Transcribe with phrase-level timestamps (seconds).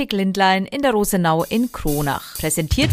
[0.00, 2.38] Optik Lindlein in der Rosenau in Kronach.
[2.38, 2.88] Präsentiert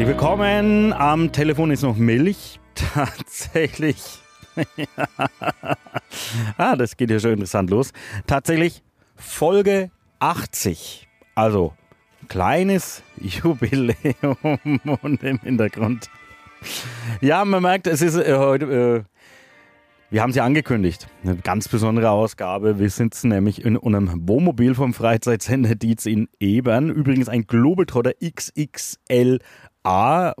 [0.00, 0.94] Herzlich willkommen.
[0.94, 2.58] Am Telefon ist noch Milch.
[2.74, 4.02] Tatsächlich.
[6.56, 7.92] ah, das geht ja schon interessant los.
[8.26, 8.82] Tatsächlich
[9.14, 11.06] Folge 80.
[11.34, 11.74] Also
[12.28, 14.38] kleines Jubiläum
[15.02, 16.08] und im Hintergrund.
[17.20, 19.04] Ja, man merkt, es ist äh, heute.
[19.04, 19.10] Äh,
[20.12, 21.06] wir haben ja angekündigt.
[21.22, 22.80] Eine ganz besondere Ausgabe.
[22.80, 26.90] Wir sitzen nämlich in einem Wohnmobil vom Freizeitsender Dietz in Ebern.
[26.90, 28.20] Übrigens ein Globetrotter
[29.82, 30.34] XXLA.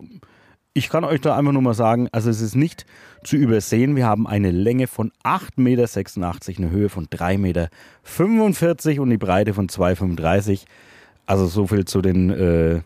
[0.72, 2.86] Ich kann euch da einfach nur mal sagen, also es ist nicht
[3.24, 3.96] zu übersehen.
[3.96, 5.88] Wir haben eine Länge von 8,86 Meter,
[6.58, 7.68] eine Höhe von 3,45 Meter
[9.02, 10.62] und die Breite von 2,35
[11.26, 12.82] Also so viel zu den äh,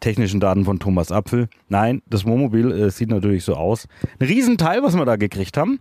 [0.00, 1.48] technischen Daten von Thomas Apfel.
[1.68, 3.88] Nein, das Wohnmobil äh, sieht natürlich so aus.
[4.20, 5.80] Ein Riesenteil, was wir da gekriegt haben.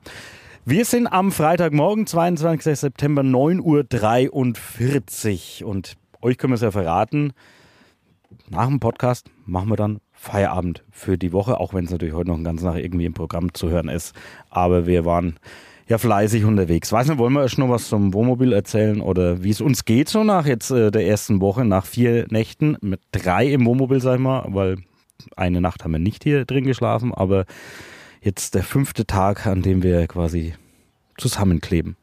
[0.63, 2.79] Wir sind am Freitagmorgen, 22.
[2.79, 5.69] September, 9.43 Uhr.
[5.69, 7.33] Und euch können wir es ja verraten.
[8.49, 12.29] Nach dem Podcast machen wir dann Feierabend für die Woche, auch wenn es natürlich heute
[12.29, 14.15] noch ein ganzen Tag irgendwie im Programm zu hören ist.
[14.49, 15.35] Aber wir waren
[15.89, 16.93] ja fleißig unterwegs.
[16.93, 20.07] Weiß nicht, wollen wir erst noch was zum Wohnmobil erzählen oder wie es uns geht
[20.07, 24.15] so nach jetzt äh, der ersten Woche, nach vier Nächten, mit drei im Wohnmobil, sag
[24.15, 24.77] ich mal, weil
[25.35, 27.43] eine Nacht haben wir nicht hier drin geschlafen, aber
[28.21, 30.53] jetzt der fünfte Tag, an dem wir quasi
[31.17, 31.97] zusammenkleben.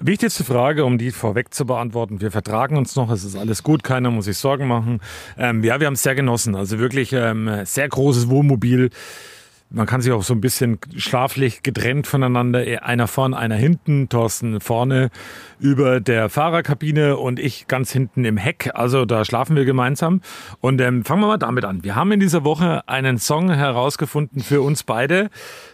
[0.00, 2.20] Wichtigste Frage, um die vorweg zu beantworten.
[2.20, 5.00] Wir vertragen uns noch, es ist alles gut, keiner muss sich Sorgen machen.
[5.36, 6.54] Ähm, ja, wir haben es sehr genossen.
[6.54, 8.90] Also wirklich ähm, sehr großes Wohnmobil.
[9.70, 14.60] Man kann sich auch so ein bisschen schlaflich getrennt voneinander, einer vorne, einer hinten, Thorsten
[14.60, 15.10] vorne
[15.58, 18.70] über der Fahrerkabine und ich ganz hinten im Heck.
[18.74, 20.20] Also da schlafen wir gemeinsam.
[20.60, 21.82] Und ähm, fangen wir mal damit an.
[21.82, 25.28] Wir haben in dieser Woche einen Song herausgefunden für uns beide,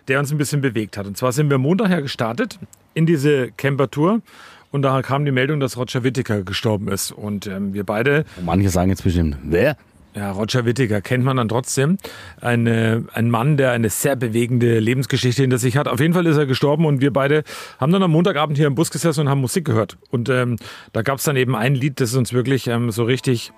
[0.08, 1.06] der uns ein bisschen bewegt hat.
[1.06, 2.58] Und zwar sind wir Montag ja gestartet
[2.94, 4.22] in diese Camper-Tour.
[4.70, 7.12] Und da kam die Meldung, dass Roger Whittaker gestorben ist.
[7.12, 9.76] Und ähm, wir beide Manche sagen jetzt bestimmt, wer?
[10.14, 11.98] ja, Roger Whittaker kennt man dann trotzdem.
[12.40, 15.88] Eine, ein Mann, der eine sehr bewegende Lebensgeschichte hinter sich hat.
[15.88, 17.42] Auf jeden Fall ist er gestorben und wir beide
[17.80, 19.98] haben dann am Montagabend hier im Bus gesessen und haben Musik gehört.
[20.10, 20.56] Und ähm,
[20.92, 23.52] da gab es dann eben ein Lied, das uns wirklich ähm, so richtig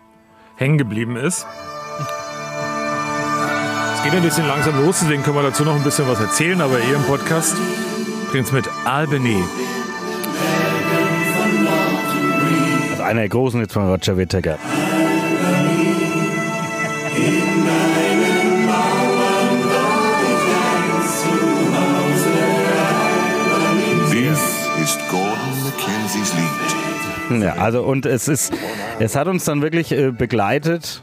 [0.56, 1.46] hängen geblieben ist.
[3.94, 6.60] Es geht ein bisschen langsam los, deswegen können wir dazu noch ein bisschen was erzählen,
[6.60, 7.56] aber eher im Podcast.
[8.36, 9.42] Bringt's mit Albany.
[12.90, 14.58] Also einer der großen jetzt von Roger Whittaker.
[24.12, 24.30] Dies
[24.82, 27.42] ist Gordon Mackenzies Lied.
[27.42, 28.52] Ja, also und es ist,
[28.98, 31.00] es hat uns dann wirklich äh, begleitet.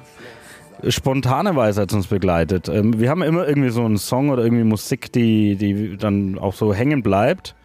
[0.88, 2.67] Spontanerweise hat es uns begleitet.
[2.67, 6.53] Ähm, wir haben immer irgendwie so einen Song oder irgendwie Musik, die, die dann auch
[6.53, 7.55] so hängen bleibt.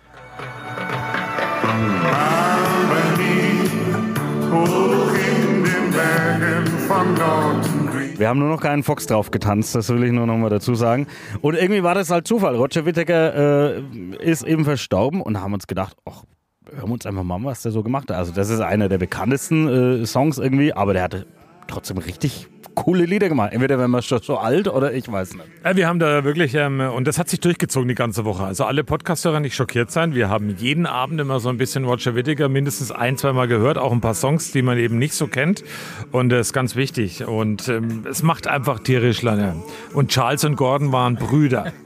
[8.17, 10.75] Wir haben nur noch keinen Fox drauf getanzt, das will ich nur noch mal dazu
[10.75, 11.07] sagen.
[11.41, 12.57] Und irgendwie war das halt Zufall.
[12.57, 13.83] Roger Whittaker äh,
[14.21, 16.25] ist eben verstorben und haben uns gedacht, ach,
[16.71, 18.17] hören wir uns einfach mal, an, was der so gemacht hat.
[18.17, 21.27] Also das ist einer der bekanntesten äh, Songs irgendwie, aber der hatte
[21.69, 22.49] trotzdem richtig
[22.85, 23.53] coole Lieder gemacht.
[23.53, 25.45] Entweder wenn man schon so alt oder ich weiß nicht.
[25.65, 28.45] Ja, wir haben da wirklich, ähm, und das hat sich durchgezogen die ganze Woche.
[28.45, 30.15] Also alle Podcasthörer nicht schockiert sein.
[30.15, 33.79] Wir haben jeden Abend immer so ein bisschen Roger Whittaker mindestens ein, zweimal gehört.
[33.79, 35.65] Auch ein paar Songs, die man eben nicht so kennt.
[36.13, 37.27] Und das ist ganz wichtig.
[37.27, 39.57] Und ähm, es macht einfach tierisch lange.
[39.93, 41.73] Und Charles und Gordon waren Brüder.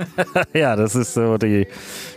[0.54, 1.66] Ja, das ist so die,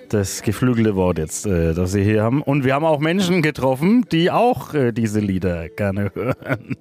[0.09, 2.41] das geflügelte Wort jetzt, äh, das Sie hier haben.
[2.41, 6.75] Und wir haben auch Menschen getroffen, die auch äh, diese Lieder gerne hören.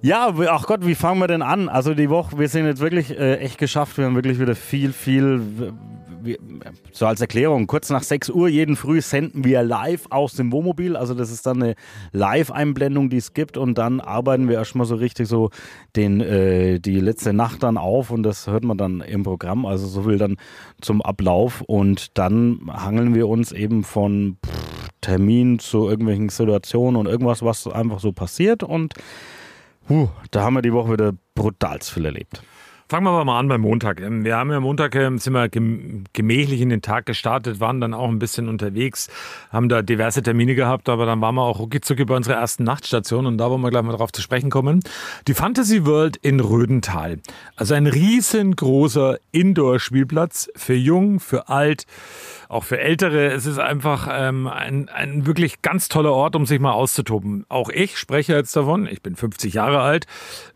[0.00, 1.68] Ja, ach Gott, wie fangen wir denn an?
[1.68, 3.98] Also die Woche, wir sind jetzt wirklich äh, echt geschafft.
[3.98, 5.42] Wir haben wirklich wieder viel, viel.
[6.92, 10.96] So als Erklärung, kurz nach 6 Uhr jeden Früh senden wir live aus dem Wohnmobil.
[10.96, 11.74] Also das ist dann eine
[12.12, 13.56] Live-Einblendung, die es gibt.
[13.56, 15.50] Und dann arbeiten wir erstmal so richtig so
[15.96, 18.10] den, äh, die letzte Nacht dann auf.
[18.10, 19.64] Und das hört man dann im Programm.
[19.64, 20.36] Also so viel dann
[20.80, 21.62] zum Ablauf.
[21.62, 27.66] Und dann hangeln wir uns eben von pff, Termin zu irgendwelchen Situationen und irgendwas, was
[27.66, 28.62] einfach so passiert.
[28.62, 28.94] Und
[29.88, 32.42] Puh, da haben wir die Woche wieder brutal viel erlebt.
[32.90, 34.00] Fangen wir aber mal an beim Montag.
[34.00, 37.82] Ähm, Wir haben ja Montag ähm, sind wir gem- gemächlich in den Tag gestartet, waren
[37.82, 39.08] dann auch ein bisschen unterwegs,
[39.50, 43.26] haben da diverse Termine gehabt, aber dann waren wir auch ruckizucki bei unserer ersten Nachtstation
[43.26, 44.80] und da wollen wir gleich mal drauf zu sprechen kommen.
[45.26, 47.18] Die Fantasy World in Rödental.
[47.56, 51.84] Also ein riesengroßer Indoor-Spielplatz für jung, für alt,
[52.48, 53.26] auch für Ältere.
[53.26, 57.44] Es ist einfach ähm, ein, ein wirklich ganz toller Ort, um sich mal auszutoben.
[57.48, 58.86] Auch ich spreche jetzt davon.
[58.90, 60.06] Ich bin 50 Jahre alt.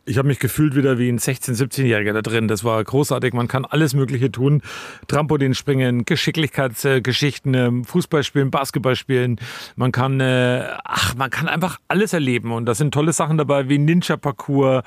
[0.07, 2.49] Ich habe mich gefühlt wieder wie ein 16-, 17-Jähriger da drin.
[2.49, 3.35] Das war großartig.
[3.35, 4.63] Man kann alles Mögliche tun.
[5.07, 9.39] Trampolin springen, Geschicklichkeitsgeschichten, ähm, Fußball spielen, Basketball spielen.
[9.77, 12.53] Man kann, äh, ach, man kann einfach alles erleben.
[12.53, 14.83] Und da sind tolle Sachen dabei wie Ninja-Parcours,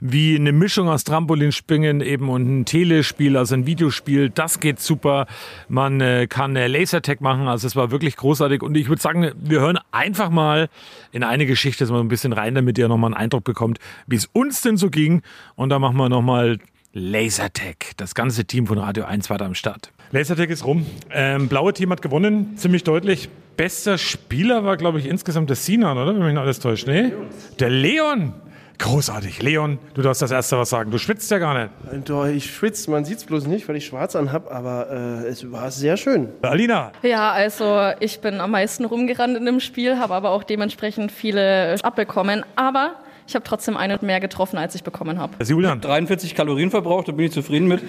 [0.00, 4.30] wie eine Mischung aus Trampolinspringen eben und ein Telespiel, also ein Videospiel.
[4.30, 5.26] Das geht super.
[5.68, 7.48] Man äh, kann äh, Lasertag machen.
[7.48, 8.62] Also es war wirklich großartig.
[8.62, 10.68] Und ich würde sagen, wir hören einfach mal
[11.12, 14.26] in eine Geschichte so ein bisschen rein, damit ihr nochmal einen Eindruck bekommt, wie es
[14.32, 15.22] uns denn so ging.
[15.54, 16.58] Und da machen wir nochmal
[16.92, 17.92] Lasertag.
[17.98, 19.92] Das ganze Team von Radio 1 war da am Start.
[20.12, 20.86] Lasertag ist rum.
[21.10, 23.28] Ähm, blaue Team hat gewonnen, ziemlich deutlich.
[23.56, 26.14] Bester Spieler war, glaube ich, insgesamt der Sinan, oder?
[26.14, 26.88] Wenn mich nicht alles täuscht.
[26.88, 27.12] Nee?
[27.60, 28.32] Der Leon.
[28.80, 29.42] Großartig.
[29.42, 30.90] Leon, du darfst das erste was sagen.
[30.90, 32.08] Du schwitzt ja gar nicht.
[32.08, 35.52] Doch, ich schwitze, man sieht es bloß nicht, weil ich schwarz anhab, aber äh, es
[35.52, 36.30] war sehr schön.
[36.40, 36.90] Alina.
[37.02, 41.76] Ja, also ich bin am meisten rumgerannt in dem Spiel, habe aber auch dementsprechend viele
[41.82, 42.42] abbekommen.
[42.56, 42.94] Aber
[43.28, 45.34] ich habe trotzdem einen mehr getroffen, als ich bekommen habe.
[45.38, 45.82] Ist Julian.
[45.82, 47.82] 43 Kalorien verbraucht, da bin ich zufrieden mit.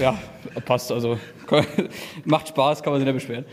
[0.00, 0.18] Ja,
[0.64, 1.18] passt also.
[2.24, 3.44] Macht Spaß, kann man sich nicht beschweren.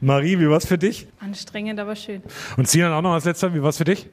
[0.00, 1.08] Marie, wie war's für dich?
[1.20, 2.22] Anstrengend, aber schön.
[2.56, 4.08] Und Sinan auch noch als letzter, wie war's für dich?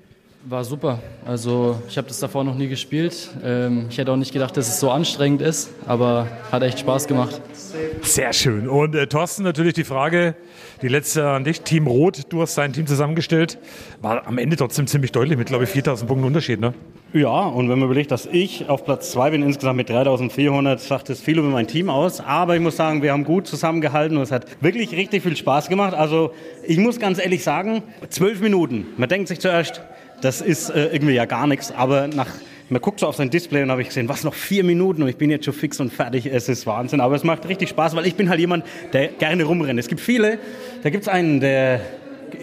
[0.47, 1.00] War super.
[1.25, 3.31] Also ich habe das davor noch nie gespielt.
[3.44, 7.07] Ähm, ich hätte auch nicht gedacht, dass es so anstrengend ist, aber hat echt Spaß
[7.07, 7.42] gemacht.
[8.03, 8.69] Sehr schön.
[8.69, 10.36] Und äh, Thorsten, natürlich die Frage,
[10.83, 11.62] die letzte an dich.
[11.62, 13.57] Team Rot, du hast dein Team zusammengestellt.
[14.03, 16.75] War am Ende trotzdem ziemlich deutlich mit, glaube ich, 4000 Punkten Unterschied, ne?
[17.12, 21.09] Ja, und wenn man überlegt, dass ich auf Platz 2 bin, insgesamt mit 3400, sagt
[21.09, 22.19] es viel über mein Team aus.
[22.19, 25.69] Aber ich muss sagen, wir haben gut zusammengehalten und es hat wirklich richtig viel Spaß
[25.69, 25.95] gemacht.
[25.95, 26.33] Also
[26.68, 28.86] ich muss ganz ehrlich sagen, zwölf Minuten.
[28.97, 29.81] Man denkt sich zuerst,
[30.22, 32.30] das ist äh, irgendwie ja gar nichts, aber nach
[32.68, 35.10] man guckt so auf sein Display und habe ich gesehen, was noch vier Minuten und
[35.10, 36.26] ich bin jetzt schon fix und fertig.
[36.26, 39.44] Es ist Wahnsinn, aber es macht richtig Spaß, weil ich bin halt jemand, der gerne
[39.44, 39.80] rumrennt.
[39.80, 40.40] Es gibt viele,
[40.82, 41.82] da gibt es einen, der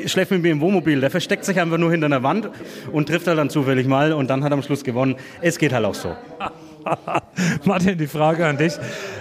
[0.07, 2.51] schläft mit mir im Wohnmobil, der versteckt sich einfach nur hinter einer Wand
[2.93, 5.17] und trifft halt dann zufällig mal und dann hat er am Schluss gewonnen.
[5.41, 6.15] Es geht halt auch so.
[7.65, 8.75] Martin, die Frage an dich.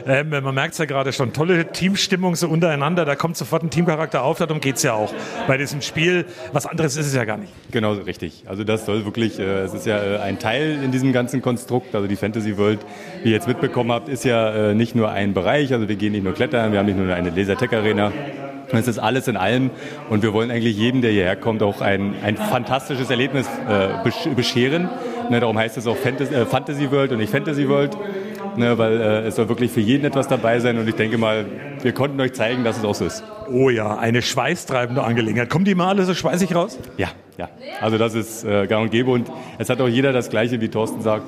[0.07, 3.69] Ähm, man merkt es ja gerade schon, tolle Teamstimmung so untereinander, da kommt sofort ein
[3.69, 5.13] Teamcharakter auf, darum geht es ja auch
[5.47, 6.25] bei diesem Spiel.
[6.53, 7.51] Was anderes ist es ja gar nicht.
[7.71, 8.43] Genau, richtig.
[8.47, 11.95] Also das soll wirklich, äh, es ist ja äh, ein Teil in diesem ganzen Konstrukt,
[11.95, 12.79] also die Fantasy World,
[13.23, 16.11] wie ihr jetzt mitbekommen habt, ist ja äh, nicht nur ein Bereich, also wir gehen
[16.13, 18.11] nicht nur klettern, wir haben nicht nur eine Lasertech-Arena,
[18.79, 19.69] es ist alles in allem
[20.09, 24.29] und wir wollen eigentlich jedem, der hierher kommt, auch ein, ein fantastisches Erlebnis äh, besch
[24.35, 24.89] bescheren.
[25.31, 27.97] Ne, darum heißt es auch Fantasy, äh, Fantasy World und nicht Fantasy World,
[28.57, 31.45] ne, weil äh, es soll wirklich für jeden etwas dabei sein und ich denke mal,
[31.81, 33.23] wir konnten euch zeigen, dass es auch so ist.
[33.49, 35.49] Oh ja, eine schweißtreibende Angelegenheit.
[35.49, 36.77] Kommen die mal alle so schweißig raus?
[36.97, 37.47] Ja, ja.
[37.79, 40.67] Also das ist äh, gang und gäbe und es hat auch jeder das Gleiche, wie
[40.67, 41.23] Thorsten sagt.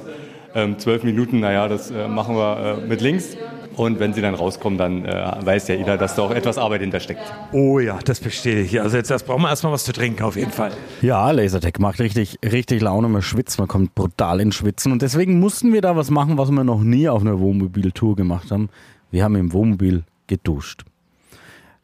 [0.53, 3.37] Ähm, zwölf Minuten, naja, das äh, machen wir äh, mit links.
[3.75, 6.81] Und wenn sie dann rauskommen, dann äh, weiß ja jeder, dass da auch etwas Arbeit
[6.81, 7.21] hintersteckt.
[7.51, 10.51] Oh ja, das bestätige Also jetzt erst brauchen wir erstmal was zu trinken, auf jeden
[10.51, 10.71] Fall.
[11.01, 13.09] Ja, Lasertech macht richtig, richtig Laune.
[13.09, 14.91] Man schwitzt, man kommt brutal ins Schwitzen.
[14.91, 18.51] Und deswegen mussten wir da was machen, was wir noch nie auf einer Wohnmobiltour gemacht
[18.51, 18.69] haben.
[19.11, 20.83] Wir haben im Wohnmobil geduscht.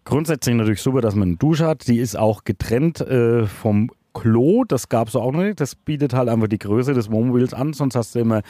[0.06, 1.88] Grundsätzlich natürlich super, dass man eine Dusche hat.
[1.88, 4.64] Die ist auch getrennt äh, vom Klo.
[4.68, 5.60] Das gab es auch noch nicht.
[5.60, 7.74] Das bietet halt einfach die Größe des Wohnmobils an.
[7.74, 8.42] Sonst hast du immer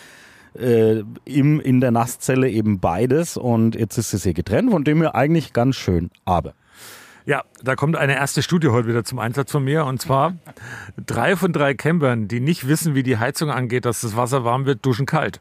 [0.58, 3.38] äh, im, in der Nasszelle eben beides.
[3.38, 6.10] Und jetzt ist es hier getrennt, von dem her eigentlich ganz schön.
[6.26, 6.54] Aber
[7.26, 9.86] Ja, da kommt eine erste Studie heute wieder zum Einsatz von mir.
[9.86, 10.34] Und zwar
[11.06, 14.66] drei von drei Campern, die nicht wissen, wie die Heizung angeht, dass das Wasser warm
[14.66, 15.40] wird, duschen kalt.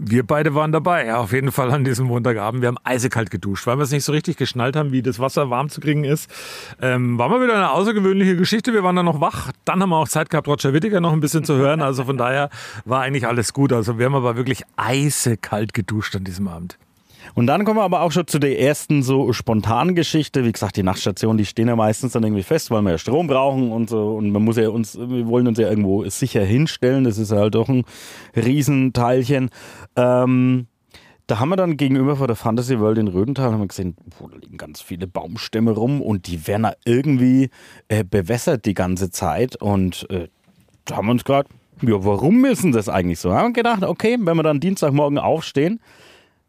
[0.00, 2.62] Wir beide waren dabei, ja, auf jeden Fall an diesem Montagabend.
[2.62, 5.50] Wir haben eisekalt geduscht, weil wir es nicht so richtig geschnallt haben, wie das Wasser
[5.50, 6.30] warm zu kriegen ist.
[6.80, 8.72] Ähm, war mal wieder eine außergewöhnliche Geschichte.
[8.72, 9.50] Wir waren dann noch wach.
[9.64, 11.82] Dann haben wir auch Zeit gehabt, Roger Whittaker noch ein bisschen zu hören.
[11.82, 12.48] Also von daher
[12.84, 13.72] war eigentlich alles gut.
[13.72, 16.78] Also wir haben aber wirklich eisekalt geduscht an diesem Abend.
[17.38, 20.44] Und dann kommen wir aber auch schon zu der ersten so spontanen Geschichte.
[20.44, 23.28] Wie gesagt, die Nachtstationen, die stehen ja meistens dann irgendwie fest, weil wir ja Strom
[23.28, 24.16] brauchen und so.
[24.16, 27.04] Und man muss ja uns, wir wollen uns ja irgendwo sicher hinstellen.
[27.04, 27.84] Das ist halt doch ein
[28.34, 29.50] Riesenteilchen.
[29.94, 30.66] Ähm,
[31.28, 34.28] da haben wir dann gegenüber vor der Fantasy World in Rödental haben wir gesehen, boah,
[34.28, 37.50] da liegen ganz viele Baumstämme rum und die werden da irgendwie
[37.86, 39.54] äh, bewässert die ganze Zeit.
[39.54, 40.26] Und äh,
[40.86, 41.48] da haben wir uns gerade,
[41.82, 43.32] ja, warum denn das eigentlich so?
[43.32, 45.78] Haben wir gedacht, okay, wenn wir dann Dienstagmorgen aufstehen,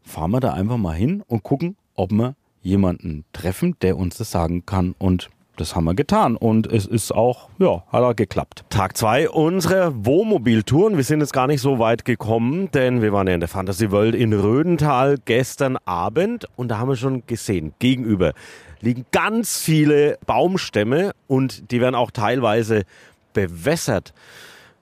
[0.02, 4.30] fahren wir da einfach mal hin und gucken, ob wir jemanden treffen, der uns das
[4.30, 4.94] sagen kann.
[4.98, 8.64] Und das haben wir getan und es ist auch, ja, hat auch geklappt.
[8.70, 10.96] Tag zwei unserer Wohnmobiltouren.
[10.96, 13.90] Wir sind jetzt gar nicht so weit gekommen, denn wir waren ja in der Fantasy
[13.90, 18.32] World in Rödental gestern Abend und da haben wir schon gesehen, gegenüber
[18.80, 22.84] liegen ganz viele Baumstämme und die werden auch teilweise
[23.32, 24.14] bewässert.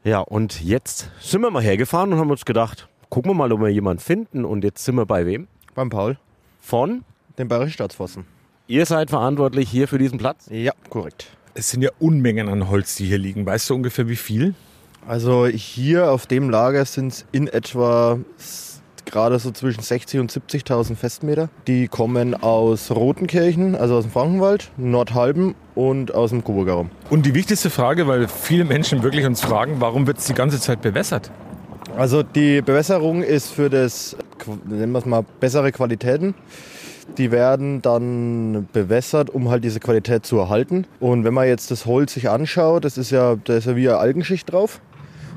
[0.05, 3.61] Ja, und jetzt sind wir mal hergefahren und haben uns gedacht, gucken wir mal, ob
[3.61, 4.45] wir jemanden finden.
[4.45, 5.49] Und jetzt sind wir bei wem?
[5.75, 6.19] Beim Paul.
[6.61, 7.05] Von?
[7.39, 8.25] Dem Bayerischen Staatsforsten.
[8.67, 10.49] Ihr seid verantwortlich hier für diesen Platz?
[10.51, 11.29] Ja, korrekt.
[11.55, 13.47] Es sind ja Unmengen an Holz, die hier liegen.
[13.47, 14.55] Weißt du ungefähr wie viel?
[15.07, 18.19] Also hier auf dem Lager sind es in etwa
[19.07, 21.49] gerade so zwischen 60 und 70.000 Festmeter.
[21.67, 26.91] Die kommen aus Rotenkirchen, also aus dem Frankenwald, Nordhalben und aus dem Coburger Raum.
[27.09, 30.61] Und die wichtigste Frage, weil viele Menschen wirklich uns fragen, warum wird es die ganze
[30.61, 31.31] Zeit bewässert?
[31.99, 34.17] Also die Bewässerung ist für das,
[34.67, 36.33] nennen wir es mal, bessere Qualitäten.
[37.17, 40.87] Die werden dann bewässert, um halt diese Qualität zu erhalten.
[41.01, 43.89] Und wenn man jetzt das Holz sich anschaut, das ist ja, da ist ja wie
[43.89, 44.81] eine Algenschicht drauf.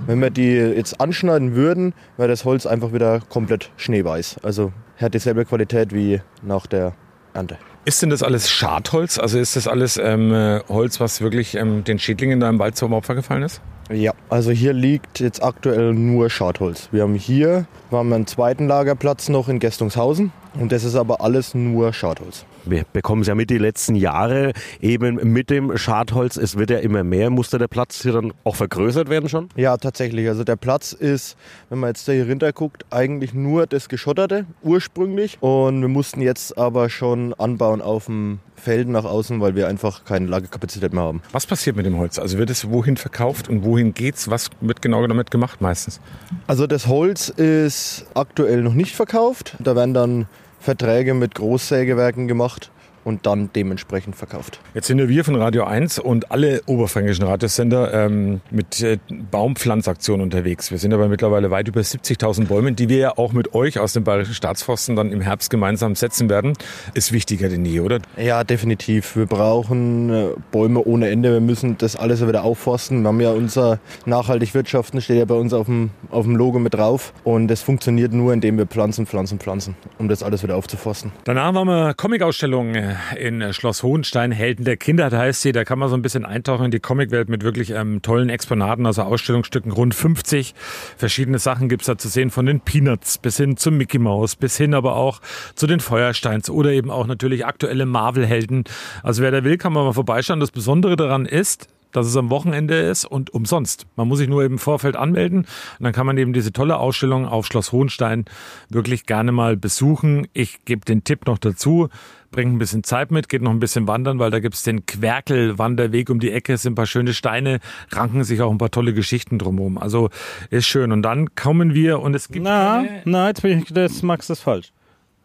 [0.05, 4.41] Wenn wir die jetzt anschneiden würden, wäre das Holz einfach wieder komplett schneeweiß.
[4.43, 6.93] Also hat dieselbe Qualität wie nach der
[7.33, 7.57] Ernte.
[7.85, 9.17] Ist denn das alles Schadholz?
[9.17, 12.75] Also ist das alles ähm, äh, Holz, was wirklich ähm, den Schädlingen da im Wald
[12.75, 13.61] zum Opfer gefallen ist?
[13.93, 16.87] Ja, also hier liegt jetzt aktuell nur Schadholz.
[16.91, 21.19] Wir haben hier wir haben einen zweiten Lagerplatz noch in Gestungshausen und das ist aber
[21.19, 22.45] alles nur Schadholz.
[22.65, 26.37] Wir bekommen es ja mit die letzten Jahre eben mit dem Schadholz.
[26.37, 27.29] Es wird ja immer mehr.
[27.29, 29.49] Musste der Platz hier dann auch vergrößert werden schon?
[29.55, 30.27] Ja, tatsächlich.
[30.27, 31.37] Also der Platz ist,
[31.69, 35.37] wenn man jetzt da hier runter guckt, eigentlich nur das Geschotterte ursprünglich.
[35.41, 40.05] Und wir mussten jetzt aber schon anbauen auf dem Feld nach außen, weil wir einfach
[40.05, 41.21] keine Lagerkapazität mehr haben.
[41.31, 42.19] Was passiert mit dem Holz?
[42.19, 44.29] Also wird es wohin verkauft und wohin geht's?
[44.29, 45.99] Was wird genau damit gemacht meistens?
[46.45, 49.55] Also das Holz ist aktuell noch nicht verkauft.
[49.59, 50.27] Da werden dann
[50.61, 52.69] Verträge mit Großsägewerken gemacht
[53.03, 54.59] und dann dementsprechend verkauft.
[54.73, 58.97] Jetzt sind ja wir von Radio 1 und alle oberfränkischen Radiosender ähm, mit äh,
[59.31, 60.71] Baumpflanzaktionen unterwegs.
[60.71, 63.93] Wir sind aber mittlerweile weit über 70.000 Bäumen, die wir ja auch mit euch aus
[63.93, 66.53] dem Bayerischen Staatsforsten dann im Herbst gemeinsam setzen werden.
[66.93, 67.99] Ist wichtiger denn je, oder?
[68.17, 69.15] Ja, definitiv.
[69.15, 71.33] Wir brauchen äh, Bäume ohne Ende.
[71.33, 73.01] Wir müssen das alles wieder aufforsten.
[73.01, 76.59] Wir haben ja unser nachhaltig wirtschaften, steht ja bei uns auf dem, auf dem Logo
[76.59, 77.13] mit drauf.
[77.23, 81.11] Und das funktioniert nur, indem wir pflanzen, pflanzen, pflanzen, um das alles wieder aufzuforsten.
[81.23, 85.51] Danach waren wir Comic-Ausstellung äh, in äh, Schloss Hohenstein, Helden der Kindheit heißt sie.
[85.51, 88.85] Da kann man so ein bisschen eintauchen in die Comicwelt mit wirklich ähm, tollen Exponaten,
[88.85, 90.53] also Ausstellungsstücken, rund 50.
[90.97, 94.57] Verschiedene Sachen gibt's da zu sehen, von den Peanuts bis hin zum Mickey Mouse, bis
[94.57, 95.21] hin aber auch
[95.55, 98.63] zu den Feuersteins oder eben auch natürlich aktuelle Marvel-Helden.
[99.03, 100.39] Also wer da will, kann man mal vorbeischauen.
[100.39, 103.87] Das Besondere daran ist, dass es am Wochenende ist und umsonst.
[103.95, 107.27] Man muss sich nur im Vorfeld anmelden und dann kann man eben diese tolle Ausstellung
[107.27, 108.25] auf Schloss Hohenstein
[108.69, 110.27] wirklich gerne mal besuchen.
[110.33, 111.89] Ich gebe den Tipp noch dazu,
[112.31, 116.09] bringt ein bisschen Zeit mit, geht noch ein bisschen wandern, weil da gibt's den Querkel-Wanderweg
[116.09, 117.59] um die Ecke, es sind ein paar schöne Steine,
[117.91, 119.77] ranken sich auch ein paar tolle Geschichten drumherum.
[119.77, 120.09] Also
[120.49, 120.91] ist schön.
[120.91, 122.43] Und dann kommen wir und es gibt...
[122.43, 124.71] Na, na, jetzt bin ich, das Max das falsch.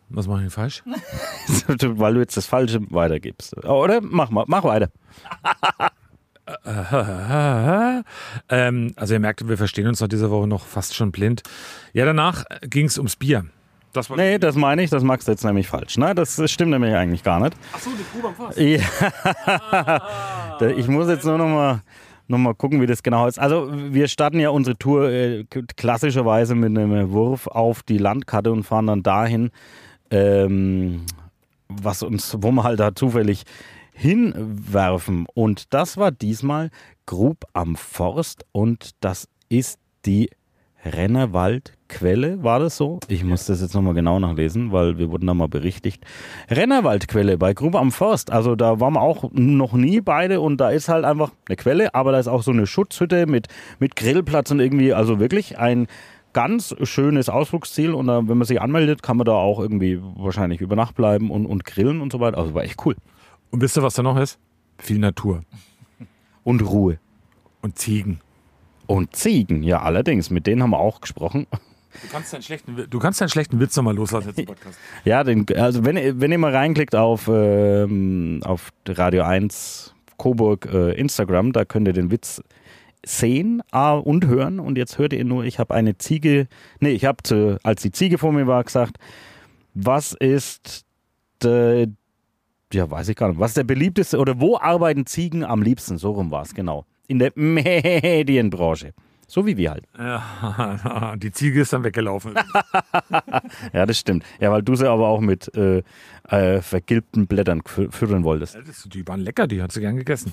[0.08, 0.82] Was mache ich falsch?
[1.66, 3.56] Weil du jetzt das Falsche weitergibst.
[3.64, 4.00] Oder?
[4.02, 4.90] Mach mal, mach weiter.
[8.48, 11.42] ähm, also ihr merkt, wir verstehen uns nach dieser Woche noch fast schon blind.
[11.92, 13.46] Ja, danach ging es ums Bier.
[13.92, 15.96] Das Nee, das meine ich, das magst du jetzt nämlich falsch.
[15.96, 16.14] Ne?
[16.14, 17.56] Das stimmt nämlich eigentlich gar nicht.
[17.72, 18.56] Achso, die Grube am Fass.
[18.56, 20.02] Ja.
[20.76, 21.80] Ich muss jetzt nur noch mal,
[22.28, 23.38] noch mal gucken, wie das genau ist.
[23.38, 25.44] Also wir starten ja unsere Tour äh,
[25.76, 29.50] klassischerweise mit einem Wurf auf die Landkarte und fahren dann dahin,
[30.10, 31.02] ähm,
[31.68, 33.44] was uns, wo wir halt da zufällig
[33.96, 35.26] hinwerfen.
[35.34, 36.70] Und das war diesmal
[37.06, 40.28] Grub am Forst und das ist die
[40.84, 43.00] Rennerwaldquelle, war das so?
[43.08, 46.04] Ich muss das jetzt nochmal genau nachlesen, weil wir wurden da mal berichtigt.
[46.48, 50.70] Rennerwaldquelle bei Grube am Forst, also da waren wir auch noch nie beide und da
[50.70, 53.48] ist halt einfach eine Quelle, aber da ist auch so eine Schutzhütte mit,
[53.80, 55.88] mit Grillplatz und irgendwie, also wirklich ein
[56.32, 60.60] ganz schönes Ausflugsziel und da, wenn man sich anmeldet, kann man da auch irgendwie wahrscheinlich
[60.60, 62.36] über Nacht bleiben und, und grillen und so weiter.
[62.36, 62.94] Also war echt cool.
[63.56, 64.38] Und wisst ihr, was da noch ist?
[64.78, 65.42] Viel Natur.
[66.44, 66.98] Und Ruhe.
[67.62, 68.20] Und Ziegen.
[68.86, 71.46] Und Ziegen, ja allerdings, mit denen haben wir auch gesprochen.
[72.02, 74.78] Du kannst deinen schlechten, du kannst deinen schlechten Witz nochmal loslassen jetzt im Podcast.
[75.06, 80.66] Ja, den, also wenn, ihr- wenn ihr mal reinklickt auf, ähm, auf Radio 1 Coburg
[80.70, 82.42] äh, Instagram, da könnt ihr den Witz
[83.06, 84.60] sehen äh, und hören.
[84.60, 86.46] Und jetzt hört ihr nur, ich habe eine Ziege,
[86.80, 88.98] nee, ich habe, als die Ziege vor mir war, gesagt,
[89.72, 90.84] was ist,
[91.42, 91.86] der,
[92.72, 95.98] ja, weiß ich gar nicht, was ist der beliebteste oder wo arbeiten Ziegen am liebsten?
[95.98, 96.84] So rum war es, genau.
[97.06, 98.92] In der Medienbranche.
[99.28, 99.84] So wie wir halt.
[99.98, 102.34] Ja, die Ziege ist dann weggelaufen.
[103.72, 104.24] Ja, das stimmt.
[104.40, 105.82] Ja, weil du sie aber auch mit äh,
[106.28, 108.54] äh, vergilbten Blättern fü- füttern wolltest.
[108.54, 110.32] Ja, das- Die waren lecker, die hat sie gern gegessen.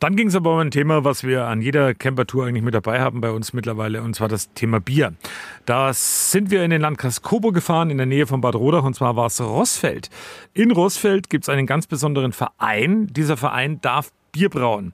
[0.00, 3.00] Dann ging es aber um ein Thema, was wir an jeder Campertour eigentlich mit dabei
[3.00, 5.14] haben bei uns mittlerweile, und zwar das Thema Bier.
[5.66, 8.94] Da sind wir in den Landkreis Coburg gefahren, in der Nähe von Bad Rodach, und
[8.94, 10.10] zwar war es Rossfeld.
[10.52, 13.06] In Rossfeld gibt es einen ganz besonderen Verein.
[13.08, 14.92] Dieser Verein darf Bier brauen.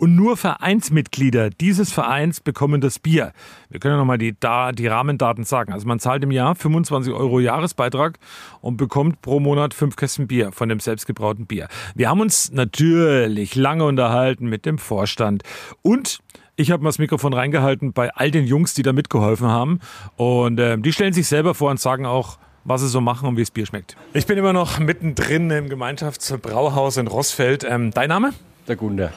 [0.00, 3.34] Und nur Vereinsmitglieder dieses Vereins bekommen das Bier.
[3.68, 5.74] Wir können ja nochmal die, da, die Rahmendaten sagen.
[5.74, 8.18] Also man zahlt im Jahr 25 Euro Jahresbeitrag
[8.62, 11.68] und bekommt pro Monat fünf Kästen Bier von dem selbstgebrauten Bier.
[11.94, 15.42] Wir haben uns natürlich lange unterhalten mit dem Vorstand
[15.82, 16.20] und
[16.56, 19.80] ich habe mal das Mikrofon reingehalten bei all den Jungs, die da mitgeholfen haben.
[20.16, 23.36] Und äh, die stellen sich selber vor und sagen auch, was sie so machen und
[23.36, 23.98] wie das Bier schmeckt.
[24.14, 27.64] Ich bin immer noch mittendrin im Gemeinschaftsbrauhaus in Rossfeld.
[27.64, 28.32] Ähm, dein Name?
[28.66, 29.12] Der Gunter.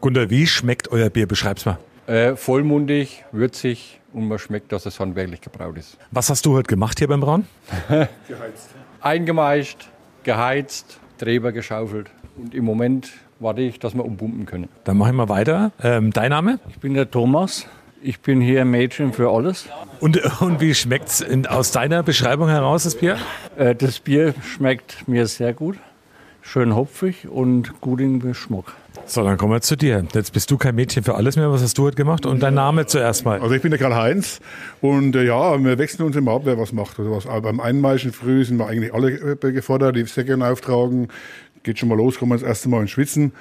[0.00, 1.26] Gunter, wie schmeckt euer Bier?
[1.26, 1.78] Beschreib's mal.
[2.06, 5.98] Äh, vollmundig, würzig und man schmeckt, dass es handwerklich gebraut ist.
[6.10, 7.46] Was hast du heute gemacht hier beim Brauen?
[9.00, 9.88] Eingemeischt,
[10.22, 14.68] geheizt, Treber geschaufelt und im Moment warte ich, dass wir umpumpen können.
[14.84, 15.72] Dann machen wir weiter.
[15.82, 16.60] Ähm, dein Name?
[16.70, 17.66] Ich bin der Thomas.
[18.00, 19.66] Ich bin hier Mädchen für alles.
[20.00, 23.18] Und, und wie schmeckt's in, aus deiner Beschreibung heraus, das Bier?
[23.56, 25.76] Äh, Das Bier schmeckt mir sehr gut.
[26.40, 28.72] Schön hopfig und gut im Geschmack.
[29.08, 30.04] So, dann kommen wir zu dir.
[30.12, 31.50] Jetzt bist du kein Mädchen für alles mehr.
[31.50, 32.26] Was hast du heute gemacht?
[32.26, 33.40] Und dein Name zuerst mal.
[33.40, 34.38] Also ich bin der Karl-Heinz
[34.82, 36.98] und äh, ja, wir wechseln uns immer ab, wer was macht.
[36.98, 41.08] Also was, aber beim Einmeischen früh sind wir eigentlich alle äh, gefordert, die Säcke auftragen,
[41.62, 43.32] geht schon mal los, kommen wir das erste Mal ins Schwitzen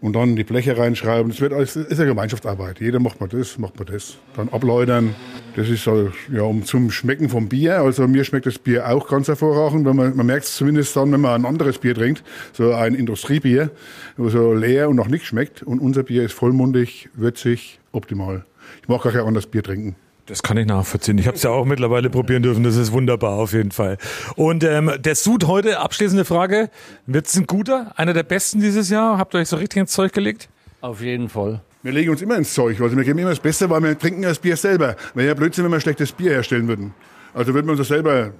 [0.00, 1.32] und dann die Bleche reinschreiben.
[1.36, 2.80] Das ist ja Gemeinschaftsarbeit.
[2.80, 4.18] Jeder macht mal das, macht mal das.
[4.36, 5.14] Dann abläutern.
[5.54, 7.80] Das ist so, ja, um zum Schmecken vom Bier.
[7.80, 11.12] Also mir schmeckt das Bier auch ganz hervorragend, weil man, man merkt es zumindest dann,
[11.12, 12.22] wenn man ein anderes Bier trinkt,
[12.52, 13.70] so ein Industriebier,
[14.16, 15.62] wo so leer und noch nicht schmeckt.
[15.62, 18.44] Und unser Bier ist vollmundig, würzig, optimal.
[18.82, 19.96] Ich mag gar kein anderes Bier trinken.
[20.26, 21.18] Das kann ich nachvollziehen.
[21.18, 22.64] Ich habe es ja auch mittlerweile probieren dürfen.
[22.64, 23.96] Das ist wunderbar auf jeden Fall.
[24.34, 26.68] Und ähm, der Sud heute, abschließende Frage.
[27.06, 27.92] Wird es ein guter?
[27.96, 29.18] Einer der besten dieses Jahr?
[29.18, 30.48] Habt ihr euch so richtig ins Zeug gelegt?
[30.80, 31.60] Auf jeden Fall.
[31.82, 32.80] Wir legen uns immer ins Zeug.
[32.80, 34.96] Also wir geben immer das Beste, weil wir trinken das Bier selber.
[35.14, 36.92] Wäre ja Blödsinn, wenn wir schlechtes Bier herstellen würden.
[37.32, 38.32] Also würden wir uns das selber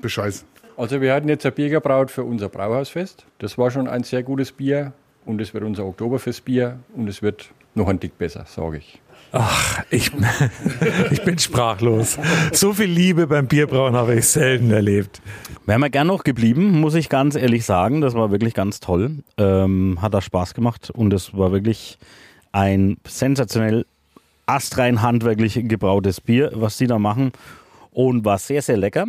[0.00, 0.44] bescheißen.
[0.76, 3.26] Also wir hatten jetzt ein Bier gebraut für unser Brauhausfest.
[3.38, 4.92] Das war schon ein sehr gutes Bier
[5.24, 9.00] und es wird unser Oktoberfestbier und es wird noch ein Dick besser, sage ich.
[9.32, 10.10] Ach, ich,
[11.10, 12.18] ich bin sprachlos.
[12.52, 15.22] So viel Liebe beim Bierbrauen habe ich selten erlebt.
[15.64, 18.02] Wären wir gern noch geblieben, muss ich ganz ehrlich sagen.
[18.02, 19.22] Das war wirklich ganz toll.
[19.38, 21.98] Ähm, hat da Spaß gemacht und es war wirklich
[22.52, 23.86] ein sensationell
[24.44, 27.32] astrein handwerklich gebrautes Bier, was die da machen
[27.90, 29.06] und war sehr, sehr lecker.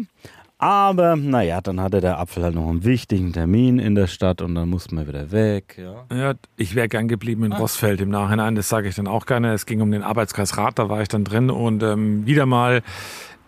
[0.63, 4.55] Aber naja, dann hatte der Apfel halt noch einen wichtigen Termin in der Stadt und
[4.55, 5.77] dann mussten wir wieder weg.
[5.77, 6.05] Ja.
[6.17, 8.55] Ja, ich wäre gern geblieben in Rossfeld im Nachhinein.
[8.55, 9.51] Das sage ich dann auch gerne.
[9.51, 12.81] Es ging um den Arbeitskreis Rat, da war ich dann drin und ähm, wieder mal,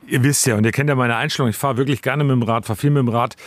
[0.06, 2.44] ihr wisst ja und ihr kennt ja meine Einstellung, ich fahre wirklich gerne mit dem
[2.44, 3.38] Rad, fahre viel mit dem Rad.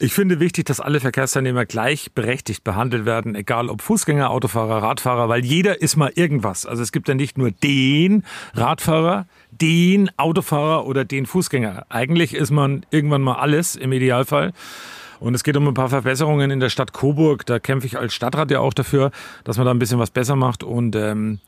[0.00, 5.44] Ich finde wichtig, dass alle Verkehrsteilnehmer gleichberechtigt behandelt werden, egal ob Fußgänger, Autofahrer, Radfahrer, weil
[5.44, 6.66] jeder ist mal irgendwas.
[6.66, 11.86] Also es gibt ja nicht nur den Radfahrer, den Autofahrer oder den Fußgänger.
[11.90, 14.52] Eigentlich ist man irgendwann mal alles im Idealfall.
[15.20, 17.46] Und es geht um ein paar Verbesserungen in der Stadt Coburg.
[17.46, 19.12] Da kämpfe ich als Stadtrat ja auch dafür,
[19.44, 20.64] dass man da ein bisschen was besser macht.
[20.64, 21.38] Und ähm,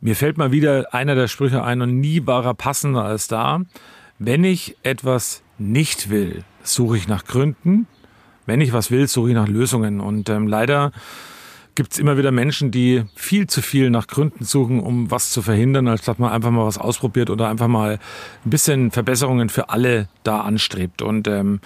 [0.00, 3.60] mir fällt mal wieder einer der Sprüche ein und nie war er passender als da.
[4.18, 7.86] Wenn ich etwas nicht will, suche ich nach Gründen.
[8.46, 10.00] Wenn ich was will, suche ich nach Lösungen.
[10.00, 10.92] Und ähm, leider
[11.74, 15.42] gibt es immer wieder Menschen, die viel zu viel nach Gründen suchen, um was zu
[15.42, 17.98] verhindern, anstatt man einfach mal was ausprobiert oder einfach mal
[18.44, 21.02] ein bisschen Verbesserungen für alle da anstrebt.
[21.02, 21.60] Und ähm,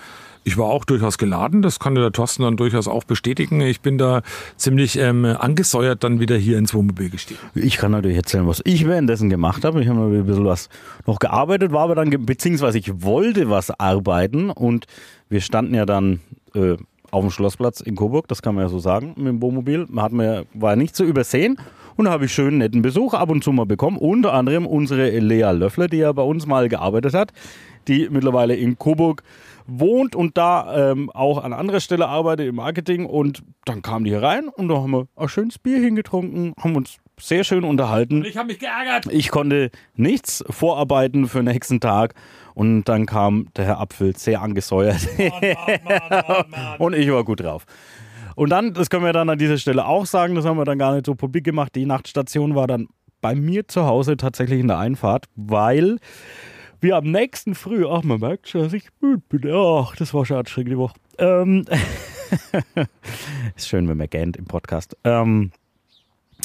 [0.45, 3.61] ich war auch durchaus geladen, das konnte der Thorsten dann durchaus auch bestätigen.
[3.61, 4.23] Ich bin da
[4.57, 7.41] ziemlich ähm, angesäuert dann wieder hier ins Wohnmobil gestiegen.
[7.55, 9.83] Ich kann natürlich erzählen, was ich währenddessen gemacht habe.
[9.83, 10.69] Ich habe ein bisschen was
[11.07, 14.87] noch gearbeitet, war aber dann, beziehungsweise ich wollte was arbeiten und
[15.29, 16.21] wir standen ja dann
[16.55, 16.77] äh,
[17.11, 19.87] auf dem Schlossplatz in Coburg, das kann man ja so sagen, mit dem Wohnmobil.
[19.89, 21.59] Man hat mir, war nicht zu übersehen
[21.97, 23.99] und da habe ich schön netten Besuch ab und zu mal bekommen.
[23.99, 27.33] Unter anderem unsere Lea Löffler, die ja bei uns mal gearbeitet hat,
[27.91, 29.23] die mittlerweile in Coburg
[29.67, 33.05] wohnt und da ähm, auch an anderer Stelle arbeitet im Marketing.
[33.07, 36.77] Und dann kam die hier rein und da haben wir ein schönes Bier hingetrunken, haben
[36.77, 38.25] uns sehr schön unterhalten.
[38.25, 39.07] Ich habe mich geärgert.
[39.11, 42.15] Ich konnte nichts vorarbeiten für den nächsten Tag
[42.55, 45.07] und dann kam der Herr Apfel sehr angesäuert
[46.79, 47.67] und ich war gut drauf.
[48.37, 50.79] Und dann, das können wir dann an dieser Stelle auch sagen, das haben wir dann
[50.79, 52.89] gar nicht so publik gemacht, die Nachtstation war dann
[53.21, 55.99] bei mir zu Hause tatsächlich in der Einfahrt, weil
[56.81, 60.25] wir am nächsten Früh, ach man merkt schon, dass ich müde bin, ach, das war
[60.25, 60.95] schon eine anstrengende Woche.
[61.19, 61.65] Ähm,
[63.57, 64.97] ist schön, wenn man gähnt im Podcast.
[65.05, 65.51] Ähm,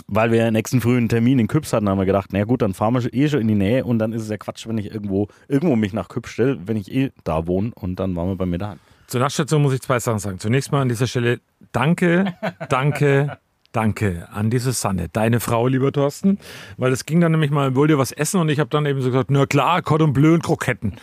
[0.08, 2.94] weil wir nächsten frühen Termin in Küps hatten, haben wir gedacht, na gut, dann fahren
[2.94, 5.28] wir eh schon in die Nähe und dann ist es ja Quatsch, wenn ich irgendwo,
[5.48, 8.46] irgendwo mich nach Küps stelle, wenn ich eh da wohne und dann waren wir bei
[8.46, 8.80] mir daheim.
[9.08, 10.40] Zur Nachtstation muss ich zwei Sachen sagen.
[10.40, 11.40] Zunächst mal an dieser Stelle
[11.72, 12.34] danke,
[12.70, 13.38] danke,
[13.76, 16.40] danke an die Susanne, deine Frau, lieber Thorsten,
[16.78, 18.40] weil es ging dann nämlich mal, wollt ihr was essen?
[18.40, 20.96] Und ich habe dann eben so gesagt, na klar, Cordon Bleu und Kroketten.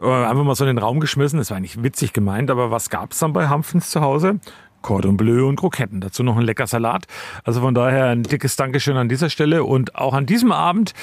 [0.00, 2.90] Äh, Einfach mal so in den Raum geschmissen, das war eigentlich witzig gemeint, aber was
[2.90, 4.40] gab es dann bei Hampfens zu Hause?
[4.82, 6.00] Cordon Bleu und Kroketten.
[6.00, 7.06] Dazu noch ein lecker Salat.
[7.44, 9.64] Also von daher ein dickes Dankeschön an dieser Stelle.
[9.64, 10.94] Und auch an diesem Abend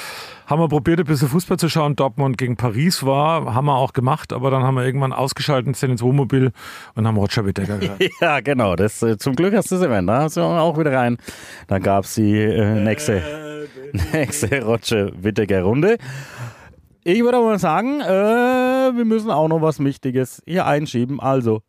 [0.48, 1.96] haben wir probiert, ein bisschen Fußball zu schauen.
[1.96, 5.92] Dortmund gegen Paris war, haben wir auch gemacht, aber dann haben wir irgendwann ausgeschaltet, sind
[5.92, 6.52] ins Wohnmobil
[6.96, 8.04] und haben Roger Whittaker gehört.
[8.22, 8.76] ja, genau.
[8.76, 10.08] Das, äh, zum Glück hast du es erwähnt.
[10.10, 11.18] Da hast du auch wieder rein.
[11.68, 13.22] Da gab es die äh, nächste,
[14.14, 15.98] nächste Roger Whittaker Runde.
[17.04, 21.20] Ich würde aber mal sagen, äh, wir müssen auch noch was Wichtiges hier einschieben.
[21.20, 21.62] Also,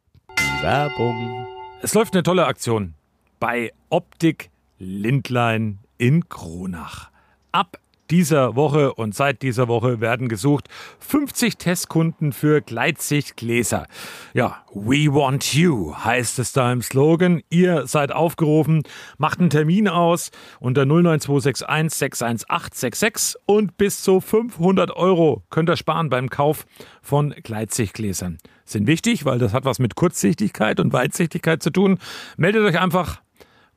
[0.63, 1.47] Werbung.
[1.83, 2.95] Es läuft eine tolle Aktion
[3.39, 7.11] bei Optik Lindlein in Kronach.
[7.53, 7.79] Ab
[8.11, 10.69] dieser Woche und seit dieser Woche werden gesucht
[11.01, 13.87] 50 Testkunden für Gleitsichtgläser.
[14.35, 17.43] Ja, we want you heißt es da im Slogan.
[17.51, 18.83] Ihr seid aufgerufen,
[19.19, 26.11] macht einen Termin aus unter 09261 61866 und bis zu 500 Euro könnt ihr sparen
[26.11, 26.67] beim Kauf
[27.03, 28.39] von Gleitsichtgläsern.
[28.65, 31.99] Sind wichtig, weil das hat was mit Kurzsichtigkeit und Weitsichtigkeit zu tun.
[32.37, 33.21] Meldet euch einfach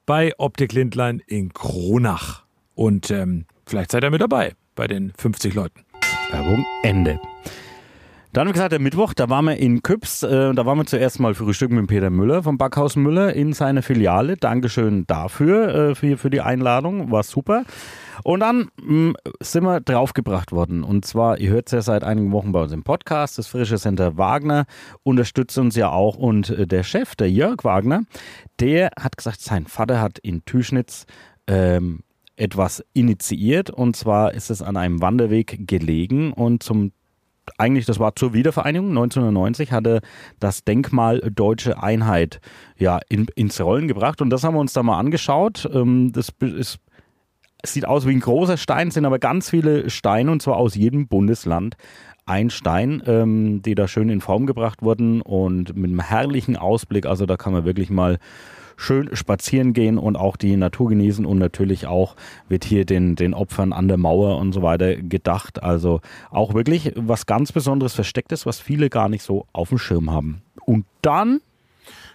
[0.05, 2.43] bei Optik Lindlein in Kronach.
[2.73, 5.85] Und ähm, vielleicht seid ihr mit dabei bei den 50 Leuten.
[6.31, 7.19] Werbung Ende.
[8.31, 10.85] Dann haben wir gesagt, der Mittwoch, da waren wir in Küps, äh, da waren wir
[10.85, 14.37] zuerst mal frühstücken mit Peter Müller vom Backhaus Müller in seine Filiale.
[14.37, 17.63] Dankeschön dafür, äh, für, für die Einladung, war super.
[18.23, 20.83] Und dann mh, sind wir draufgebracht worden.
[20.83, 23.77] Und zwar, ihr hört es ja seit einigen Wochen bei uns im Podcast, das Frische
[23.77, 24.65] Center Wagner
[25.01, 26.15] unterstützt uns ja auch.
[26.15, 28.03] Und äh, der Chef, der Jörg Wagner,
[28.59, 31.07] der hat gesagt, sein Vater hat in Tüschnitz
[31.47, 32.01] ähm,
[32.39, 33.69] etwas initiiert.
[33.69, 36.91] Und zwar ist es an einem Wanderweg gelegen und zum
[37.57, 40.01] eigentlich, das war zur Wiedervereinigung 1990, hatte
[40.39, 42.41] das Denkmal Deutsche Einheit
[42.77, 45.67] ja in, ins Rollen gebracht und das haben wir uns da mal angeschaut.
[45.73, 46.79] Ähm, das ist,
[47.65, 51.07] sieht aus wie ein großer Stein, sind aber ganz viele Steine und zwar aus jedem
[51.07, 51.75] Bundesland
[52.25, 57.07] ein Stein, ähm, die da schön in Form gebracht wurden und mit einem herrlichen Ausblick.
[57.07, 58.19] Also da kann man wirklich mal
[58.79, 62.15] schön spazieren gehen und auch die Natur genießen und natürlich auch
[62.47, 65.61] wird hier den, den Opfern an der Mauer und so weiter gedacht.
[65.61, 70.11] Also auch wirklich was ganz Besonderes Verstecktes, was viele gar nicht so auf dem Schirm
[70.11, 70.41] haben.
[70.65, 71.41] Und dann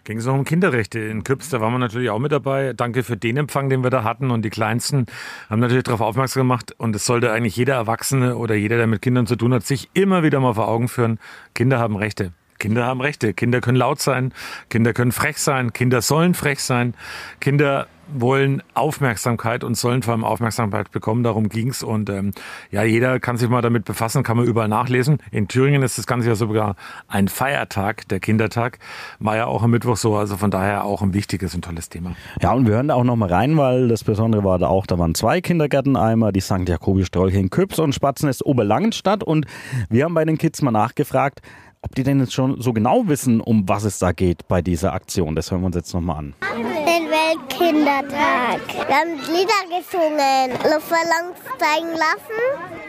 [0.05, 1.51] ging es noch um Kinderrechte in Küps.
[1.51, 2.73] Da waren wir natürlich auch mit dabei.
[2.75, 4.31] Danke für den Empfang, den wir da hatten.
[4.31, 5.07] Und die Kleinsten
[5.51, 6.75] haben natürlich darauf aufmerksam gemacht.
[6.79, 9.89] Und es sollte eigentlich jeder Erwachsene oder jeder, der mit Kindern zu tun hat, sich
[9.95, 11.19] immer wieder mal vor Augen führen.
[11.55, 12.33] Kinder haben Rechte.
[12.59, 13.35] Kinder haben Rechte.
[13.35, 14.33] Kinder können laut sein.
[14.71, 15.73] Kinder können frech sein.
[15.73, 16.95] Kinder sollen frech sein.
[17.41, 21.23] Kinder wollen Aufmerksamkeit und sollen vor allem Aufmerksamkeit bekommen.
[21.23, 22.33] Darum ging's Und ähm,
[22.71, 25.19] ja, jeder kann sich mal damit befassen, kann man überall nachlesen.
[25.31, 26.77] In Thüringen ist das Ganze ja sogar
[27.09, 28.79] ein Feiertag, der Kindertag.
[29.19, 30.17] War ja auch am Mittwoch so.
[30.17, 32.15] Also von daher auch ein wichtiges und tolles Thema.
[32.41, 34.87] Ja, und wir hören da auch noch mal rein, weil das Besondere war da auch,
[34.87, 36.69] da waren zwei Kindergärten, einmal die St.
[36.69, 39.23] Jakobi Strolche in Küps und Spatzennest Oberlangenstadt.
[39.23, 39.47] Und
[39.89, 41.41] wir haben bei den Kids mal nachgefragt,
[41.85, 44.95] ob die denn jetzt schon so genau wissen, um was es da geht bei dieser
[44.95, 45.35] Aktion.
[45.35, 46.35] Das hören wir uns jetzt nochmal an.
[46.57, 48.61] Den Weltkindertag.
[48.69, 52.41] Wir haben Lieder gesungen, Luftballons zeigen lassen.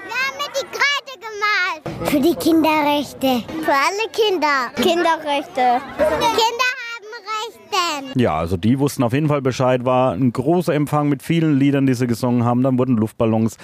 [0.05, 2.09] Wir haben mit die Kreide gemalt.
[2.09, 3.43] Für die Kinderrechte.
[3.63, 4.71] Für alle Kinder.
[4.75, 5.81] Kinderrechte.
[5.97, 7.11] Kinder haben
[7.43, 8.19] Rechte.
[8.19, 9.83] Ja, also die wussten auf jeden Fall Bescheid.
[9.83, 12.63] War ein großer Empfang mit vielen Liedern, die sie gesungen haben.
[12.63, 13.57] Dann wurden Luftballons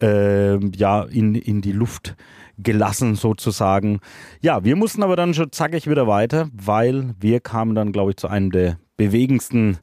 [0.00, 2.14] äh, ja, in, in die Luft
[2.58, 4.00] gelassen sozusagen.
[4.40, 8.16] Ja, wir mussten aber dann schon zackig wieder weiter, weil wir kamen dann, glaube ich,
[8.16, 9.78] zu einem der bewegendsten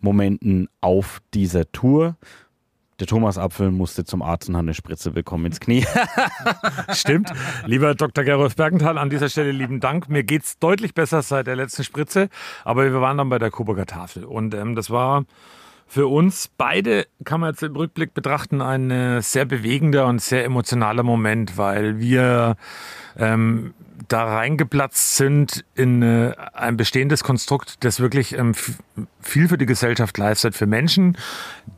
[0.00, 2.16] Momenten auf dieser Tour.
[3.00, 5.86] Der Thomas Apfel musste zum Arzt und hat eine Spritze bekommen ins Knie.
[6.92, 7.30] Stimmt.
[7.64, 8.24] Lieber Dr.
[8.24, 10.08] Gerolf Bergenthal, an dieser Stelle lieben Dank.
[10.08, 12.28] Mir geht's deutlich besser seit der letzten Spritze,
[12.64, 15.24] aber wir waren dann bei der Coburger Tafel und ähm, das war
[15.88, 20.44] für uns beide, kann man jetzt im Rückblick betrachten, ein äh, sehr bewegender und sehr
[20.44, 22.56] emotionaler Moment, weil wir
[23.16, 23.72] ähm,
[24.06, 28.54] da reingeplatzt sind in äh, ein bestehendes Konstrukt, das wirklich ähm,
[29.20, 31.16] viel für die Gesellschaft leistet, für Menschen,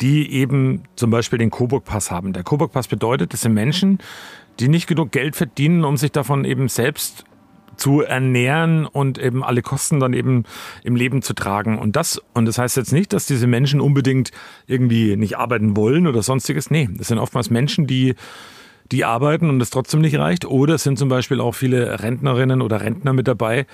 [0.01, 2.33] die eben zum Beispiel den Coburg-Pass haben.
[2.33, 4.01] Der Coburg-Pass bedeutet, das sind Menschen,
[4.59, 7.25] die nicht genug Geld verdienen, um sich davon eben selbst
[7.81, 10.45] zu ernähren und eben alle Kosten dann eben
[10.85, 11.79] im Leben zu tragen.
[11.79, 14.31] Und das, und das heißt jetzt nicht, dass diese Menschen unbedingt
[14.67, 16.71] irgendwie nicht arbeiten wollen oder sonstiges.
[16.71, 18.15] Nee, das sind oftmals Menschen, die
[18.93, 20.45] die arbeiten und es trotzdem nicht reicht.
[20.45, 23.67] Oder es sind zum Beispiel auch viele Rentnerinnen oder Rentner mit dabei,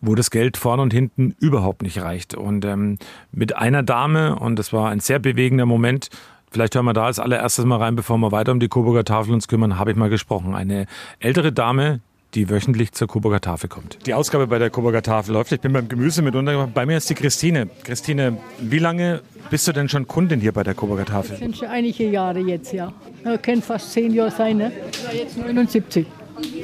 [0.00, 2.34] wo das Geld vorne und hinten überhaupt nicht reicht.
[2.34, 2.98] Und ähm,
[3.30, 6.10] mit einer Dame, und das war ein sehr bewegender Moment,
[6.50, 9.34] Vielleicht hören wir da als allererstes mal rein, bevor wir weiter um die Coburger Tafel
[9.34, 10.54] uns kümmern, habe ich mal gesprochen.
[10.54, 10.86] Eine
[11.18, 11.98] ältere Dame,
[12.34, 13.98] die wöchentlich zur Coburger Tafel kommt.
[14.06, 15.52] Die Ausgabe bei der Coburger Tafel läuft.
[15.52, 16.74] Ich bin beim Gemüse mit untergebracht.
[16.74, 17.68] Bei mir ist die Christine.
[17.84, 21.30] Christine, wie lange bist du denn schon Kundin hier bei der Coburger Tafel?
[21.30, 22.92] Das sind schon einige Jahre jetzt, ja.
[23.24, 24.72] ja kann fast zehn Jahre sein, ne?
[24.92, 26.06] Ich war jetzt 79.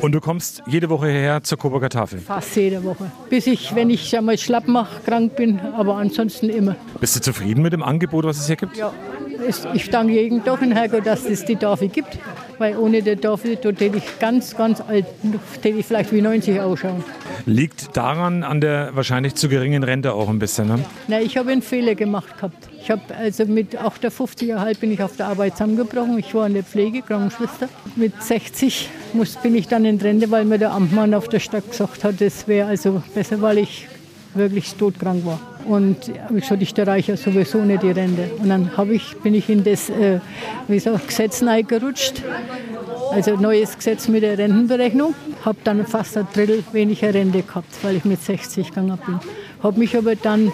[0.01, 2.19] Und du kommst jede Woche hierher zur Coburger Tafel?
[2.19, 3.11] Fast jede Woche.
[3.29, 6.75] Bis ich, wenn ich einmal schlapp mache, krank bin, aber ansonsten immer.
[7.01, 8.77] Bist du zufrieden mit dem Angebot, was es hier gibt?
[8.77, 8.93] Ja.
[9.75, 12.19] Ich danke jedem doch in Herrgott, dass es die Tafel gibt.
[12.59, 15.07] Weil ohne die Tafel tät ich ganz, ganz alt,
[15.63, 17.03] tät ich vielleicht wie 90 ausschauen.
[17.47, 20.85] Liegt daran an der wahrscheinlich zu geringen Rente auch ein bisschen, ne?
[21.09, 22.69] Na, ich habe einen Fehler gemacht gehabt.
[22.79, 26.19] Ich habe also mit 58,5 bin ich auf der Arbeit zusammengebrochen.
[26.19, 27.69] Ich war in der Pflege, Krankenschwester.
[27.97, 31.71] Mit 60 muss, bin ich dann in Rente, weil mir der Amtmann auf der Stadt
[31.71, 33.89] gesagt hat, es wäre also besser, weil ich
[34.35, 35.41] wirklich todkrank war.
[35.67, 38.31] Und hab ich gesagt, ich erreiche sowieso nicht die Rente.
[38.39, 40.21] Und dann ich, bin ich in das äh,
[40.69, 42.23] wie sagt, Gesetz gerutscht.
[43.13, 45.15] Also neues Gesetz mit der Rentenberechnung.
[45.45, 49.19] Habe dann fast ein Drittel weniger Rente gehabt, weil ich mit 60 gegangen bin.
[49.63, 50.53] Habe mich aber dann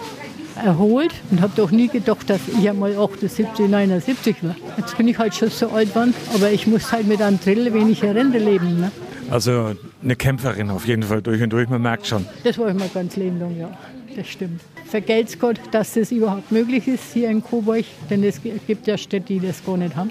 [0.65, 4.57] erholt und habe doch nie gedacht, dass ich einmal 78, 79 war.
[4.79, 7.73] Jetzt bin ich halt schon so alt geworden, aber ich muss halt mit einem Drittel
[7.75, 8.81] weniger Rente leben.
[8.81, 8.91] Ne?
[9.31, 12.27] Also eine Kämpferin auf jeden Fall durch und durch, man merkt schon.
[12.45, 13.71] Das war ich mein ganz Leben lang, ja.
[14.17, 14.61] Das stimmt.
[14.97, 19.27] Vergelt's Gott, dass das überhaupt möglich ist hier in Coburg, denn es gibt ja Städte,
[19.27, 20.11] die das gar nicht haben.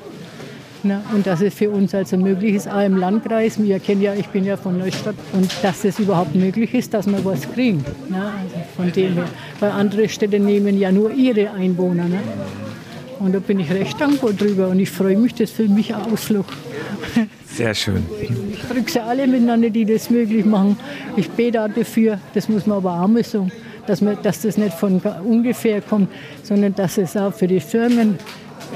[0.83, 4.13] Na, und dass es für uns also möglich ist, auch im Landkreis, wir kennen ja,
[4.13, 7.83] ich bin ja von Neustadt, und dass es überhaupt möglich ist, dass wir was kriegen.
[8.09, 9.25] Na, also von dem her.
[9.59, 12.07] Weil andere Städte nehmen ja nur ihre Einwohner.
[12.07, 12.19] Ne?
[13.17, 15.95] Und da bin ich recht dankbar drüber und ich freue mich, das ist für mich
[15.95, 16.45] ein Ausflug.
[17.47, 18.05] Sehr schön.
[18.21, 20.77] Ich drücke sie alle miteinander, die das möglich machen.
[21.15, 23.51] Ich bete auch dafür, das muss man aber auch mal sagen,
[23.87, 26.09] dass, man, dass das nicht von ungefähr kommt,
[26.43, 28.15] sondern dass es auch für die Firmen,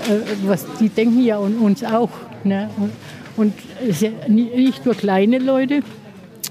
[0.07, 2.11] äh, was, die denken ja an uns auch.
[2.43, 2.69] Ne?
[2.77, 2.91] Und,
[3.37, 5.81] und es ist ja nicht nur kleine Leute,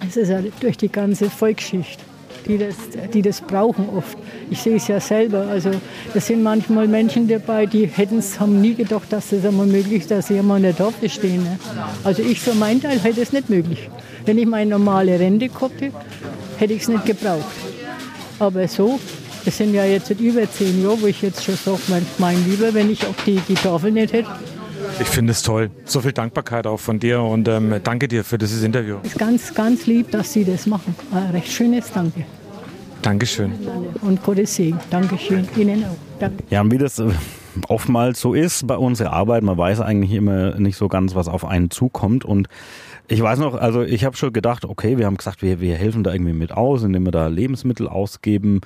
[0.06, 1.98] es ist ja durch die ganze Volksschicht,
[2.46, 2.74] die das,
[3.12, 4.16] die das brauchen oft.
[4.50, 5.46] Ich sehe es ja selber.
[5.48, 5.70] Also
[6.14, 10.02] da sind manchmal Menschen dabei, die hätten es, haben nie gedacht, dass das einmal möglich
[10.02, 11.42] ist, dass sie einmal an der Tafel stehen.
[11.42, 11.58] Ne?
[12.04, 13.90] Also ich für meinen Teil hätte es nicht möglich.
[14.24, 15.96] Wenn ich meine normale Rente gehabt hätte,
[16.58, 17.44] hätte ich es nicht gebraucht.
[18.38, 19.00] Aber so,
[19.44, 22.72] das sind ja jetzt über zehn Jahre, wo ich jetzt schon sage, mein, mein Lieber,
[22.74, 24.28] wenn ich auch die, die Tafel nicht hätte,
[25.00, 25.70] Ich finde es toll.
[25.84, 28.98] So viel Dankbarkeit auch von dir und ähm, danke dir für dieses Interview.
[29.02, 30.94] ist ganz, ganz lieb, dass Sie das machen.
[31.12, 32.24] Ein recht schönes Danke.
[33.02, 33.52] Dankeschön.
[34.02, 34.78] Und Gottes Segen.
[34.90, 35.48] Dankeschön.
[35.56, 35.96] Ihnen auch.
[36.18, 36.42] Danke.
[36.50, 37.10] Ja, und wie das äh,
[37.68, 41.44] oftmals so ist bei unserer Arbeit, man weiß eigentlich immer nicht so ganz, was auf
[41.44, 42.24] einen zukommt.
[42.24, 42.48] Und
[43.08, 46.04] ich weiß noch, also ich habe schon gedacht, okay, wir haben gesagt, wir, wir helfen
[46.04, 48.60] da irgendwie mit aus, indem wir da Lebensmittel ausgeben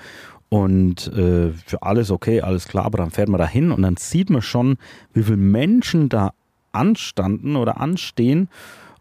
[0.48, 3.96] und äh, für alles okay, alles klar, aber dann fährt man da hin und dann
[3.96, 4.76] sieht man schon,
[5.14, 6.32] wie viele Menschen da
[6.72, 8.48] anstanden oder anstehen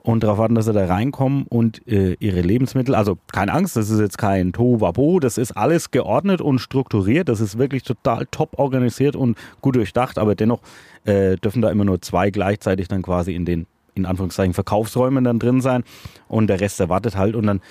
[0.04, 3.90] und darauf warten, dass sie da reinkommen und äh, ihre Lebensmittel, also keine Angst, das
[3.90, 8.58] ist jetzt kein Tohuwabo, das ist alles geordnet und strukturiert, das ist wirklich total top
[8.58, 10.62] organisiert und gut durchdacht, aber dennoch
[11.06, 15.40] äh, dürfen da immer nur zwei gleichzeitig dann quasi in den, in Anführungszeichen, Verkaufsräumen dann
[15.40, 15.84] drin sein
[16.28, 17.62] und der Rest erwartet halt und dann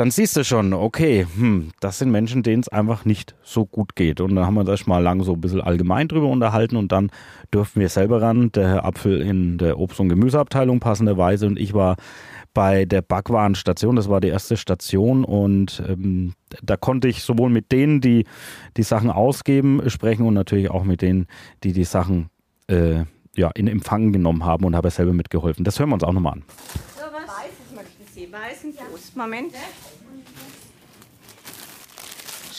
[0.00, 3.96] dann siehst du schon, okay, hm, das sind Menschen, denen es einfach nicht so gut
[3.96, 4.22] geht.
[4.22, 7.10] Und dann haben wir das mal lang so ein bisschen allgemein drüber unterhalten und dann
[7.50, 11.74] durften wir selber ran, der Herr Apfel in der Obst- und Gemüseabteilung passenderweise und ich
[11.74, 11.96] war
[12.54, 16.32] bei der Backwarenstation, das war die erste Station und ähm,
[16.62, 18.24] da konnte ich sowohl mit denen, die
[18.78, 21.26] die Sachen ausgeben, sprechen und natürlich auch mit denen,
[21.62, 22.30] die die Sachen
[22.68, 23.04] äh,
[23.36, 25.62] ja, in Empfang genommen haben und habe selber mitgeholfen.
[25.62, 26.44] Das hören wir uns auch nochmal an.
[26.96, 29.14] So was Weißes möchten Sie, weißen Toast.
[29.14, 29.52] Moment.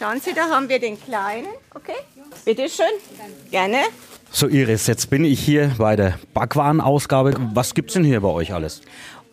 [0.01, 1.45] Schauen Sie, da haben wir den kleinen.
[1.75, 1.93] Okay,
[2.43, 2.87] bitte schön.
[3.51, 3.81] Gerne.
[4.31, 7.35] So Iris, jetzt bin ich hier bei der Backwarenausgabe.
[7.53, 8.81] Was gibt's denn hier bei euch alles?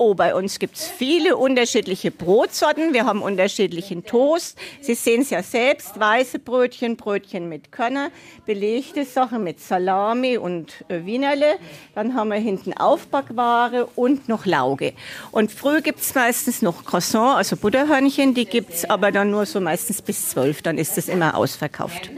[0.00, 2.94] Oh, bei uns gibt es viele unterschiedliche Brotsorten.
[2.94, 4.56] Wir haben unterschiedlichen Toast.
[4.80, 5.98] Sie sehen es ja selbst.
[5.98, 8.12] Weiße Brötchen, Brötchen mit Körner,
[8.46, 11.58] belegte Sachen mit Salami und äh, Wienerle.
[11.96, 14.92] Dann haben wir hinten Aufbackware und noch Lauge.
[15.32, 18.34] Und früh gibt es meistens noch Croissant, also Butterhörnchen.
[18.34, 20.62] Die gibt es aber dann nur so meistens bis zwölf.
[20.62, 22.10] Dann ist es immer ausverkauft.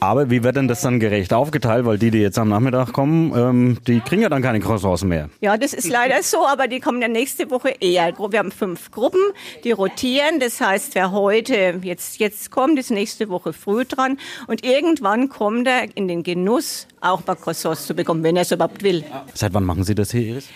[0.00, 1.84] Aber wie wird denn das dann gerecht aufgeteilt?
[1.84, 5.28] Weil die, die jetzt am Nachmittag kommen, ähm, die kriegen ja dann keine Croissants mehr.
[5.40, 8.12] Ja, das ist leider so, aber die kommen dann nächste Woche eher.
[8.16, 9.20] Wir haben fünf Gruppen,
[9.64, 10.40] die rotieren.
[10.40, 14.18] Das heißt, wer heute jetzt, jetzt kommt, ist nächste Woche früh dran.
[14.46, 18.52] Und irgendwann kommt er in den Genuss, auch mal Croissants zu bekommen, wenn er es
[18.52, 19.04] überhaupt will.
[19.34, 20.48] Seit wann machen Sie das hier, Iris?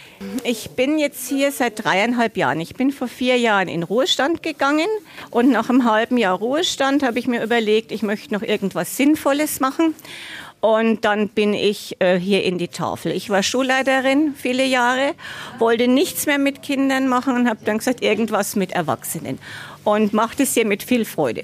[0.44, 2.61] Ich bin jetzt hier seit dreieinhalb Jahren.
[2.61, 4.88] Ich bin vor vier Jahren in Ruhestand gegangen
[5.31, 9.61] und nach einem halben Jahr Ruhestand habe ich mir überlegt, ich möchte noch irgendwas Sinnvolles
[9.61, 9.94] machen.
[10.61, 13.11] Und dann bin ich äh, hier in die Tafel.
[13.11, 15.14] Ich war Schulleiterin viele Jahre,
[15.59, 19.40] wollte nichts mehr mit Kindern machen und habe dann gesagt, irgendwas mit Erwachsenen.
[19.83, 21.42] Und mache das hier mit viel Freude.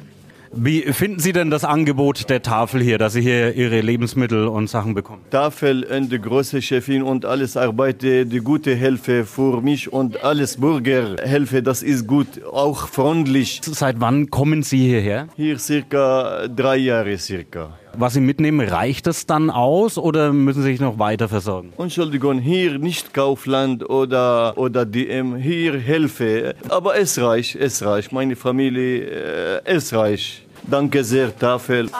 [0.53, 4.69] Wie finden Sie denn das Angebot der Tafel hier, dass Sie hier Ihre Lebensmittel und
[4.69, 5.23] Sachen bekommen?
[5.31, 10.57] Tafel und die große Chefin und alles arbeite, die gute Hilfe für mich und alles
[10.57, 13.61] Bürger Hilfe, das ist gut, auch freundlich.
[13.63, 15.29] Seit wann kommen Sie hierher?
[15.37, 17.79] Hier circa drei Jahre circa.
[17.97, 21.73] Was Sie mitnehmen, reicht das dann aus oder müssen Sie sich noch weiter versorgen?
[21.79, 26.55] Entschuldigung, hier nicht Kaufland oder, oder DM, hier Hilfe.
[26.69, 28.13] Aber es reicht, es reicht.
[28.13, 30.43] Meine Familie, äh, es reicht.
[30.67, 31.91] Danke sehr, Tafel.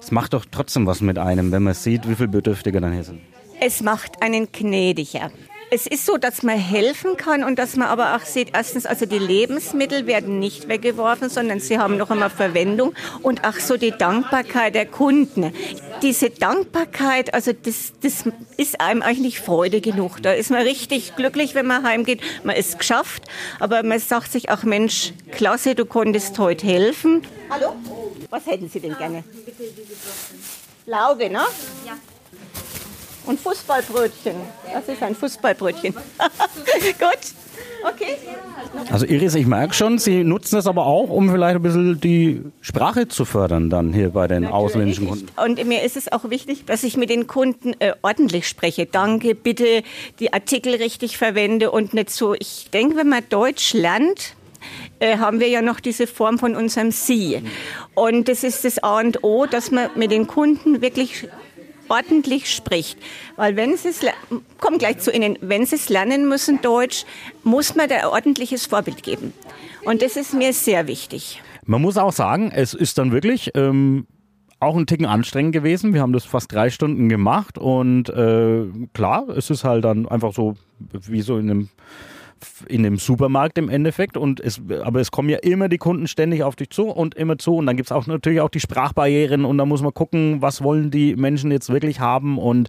[0.00, 3.04] Es macht doch trotzdem was mit einem, wenn man sieht, wie viele Bedürftige dann hier
[3.04, 3.20] sind.
[3.60, 5.30] Es macht einen gnädiger.
[5.72, 9.06] Es ist so, dass man helfen kann und dass man aber auch sieht, erstens, also
[9.06, 13.92] die Lebensmittel werden nicht weggeworfen, sondern sie haben noch einmal Verwendung und auch so die
[13.92, 15.52] Dankbarkeit der Kunden.
[16.02, 18.24] Diese Dankbarkeit, also das, das
[18.56, 20.20] ist einem eigentlich Freude genug.
[20.22, 22.20] Da ist man richtig glücklich, wenn man heimgeht.
[22.42, 23.22] Man ist geschafft,
[23.60, 27.22] aber man sagt sich auch, Mensch, klasse, du konntest heute helfen.
[27.48, 27.76] Hallo?
[28.28, 29.22] Was hätten Sie denn gerne?
[30.86, 31.42] Lauge, ne?
[31.86, 31.96] Ja.
[33.30, 34.34] Und Fußballbrötchen.
[34.74, 35.94] Das ist ein Fußballbrötchen.
[36.98, 37.18] Gut.
[37.88, 38.16] Okay.
[38.90, 42.42] Also Iris, ich merke schon, Sie nutzen das aber auch, um vielleicht ein bisschen die
[42.60, 45.28] Sprache zu fördern dann hier bei den ausländischen Kunden.
[45.40, 48.86] Und mir ist es auch wichtig, dass ich mit den Kunden äh, ordentlich spreche.
[48.86, 49.84] Danke, bitte
[50.18, 52.34] die Artikel richtig verwende und nicht so.
[52.34, 54.34] Ich denke, wenn man Deutsch lernt,
[54.98, 57.40] äh, haben wir ja noch diese Form von unserem Sie.
[57.94, 61.28] Und das ist das A und O, dass man mit den Kunden wirklich
[61.90, 62.98] ordentlich spricht.
[63.36, 64.00] Weil wenn sie es,
[64.58, 67.04] komm gleich zu Ihnen, wenn sie es lernen müssen, Deutsch,
[67.44, 69.32] muss man da ein ordentliches Vorbild geben.
[69.84, 71.42] Und das ist mir sehr wichtig.
[71.66, 74.06] Man muss auch sagen, es ist dann wirklich ähm,
[74.60, 75.94] auch ein Ticken anstrengend gewesen.
[75.94, 80.32] Wir haben das fast drei Stunden gemacht und äh, klar, es ist halt dann einfach
[80.34, 80.54] so
[80.92, 81.68] wie so in einem
[82.68, 84.16] in dem Supermarkt im Endeffekt.
[84.16, 87.38] Und es, aber es kommen ja immer die Kunden ständig auf dich zu und immer
[87.38, 87.56] zu.
[87.56, 90.62] Und dann gibt es auch natürlich auch die Sprachbarrieren und da muss man gucken, was
[90.62, 92.38] wollen die Menschen jetzt wirklich haben.
[92.38, 92.68] Und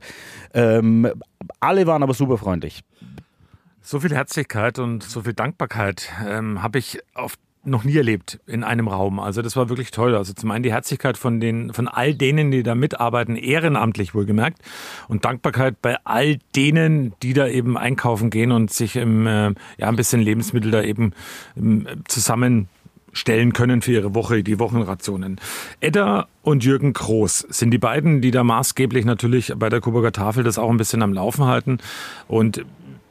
[0.53, 1.12] ähm,
[1.60, 2.81] alle waren aber super freundlich.
[3.81, 8.63] So viel Herzlichkeit und so viel Dankbarkeit ähm, habe ich auf noch nie erlebt in
[8.63, 9.19] einem Raum.
[9.19, 10.15] Also das war wirklich toll.
[10.15, 14.60] Also zum einen die Herzlichkeit von den, von all denen, die da mitarbeiten, ehrenamtlich wohlgemerkt.
[15.08, 19.88] Und Dankbarkeit bei all denen, die da eben einkaufen gehen und sich im, äh, ja,
[19.88, 21.13] ein bisschen Lebensmittel da eben
[21.56, 22.67] ähm, zusammen
[23.13, 25.39] stellen können für ihre Woche, die Wochenrationen.
[25.82, 30.43] Edda und Jürgen Groß sind die beiden, die da maßgeblich natürlich bei der Coburger Tafel
[30.43, 31.80] das auch ein bisschen am Laufen halten.
[32.28, 32.65] Und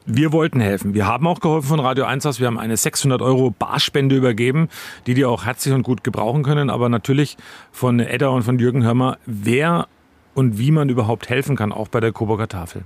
[0.05, 0.93] wir wollten helfen.
[0.93, 2.39] Wir haben auch geholfen von Radio 1 aus.
[2.39, 4.69] Wir haben eine 600 Euro Barspende übergeben,
[5.07, 6.69] die die auch herzlich und gut gebrauchen können.
[6.69, 7.37] Aber natürlich
[7.71, 9.87] von Edda und von Jürgen Hörmer, wer
[10.33, 12.83] und wie man überhaupt helfen kann, auch bei der Coburger Tafel.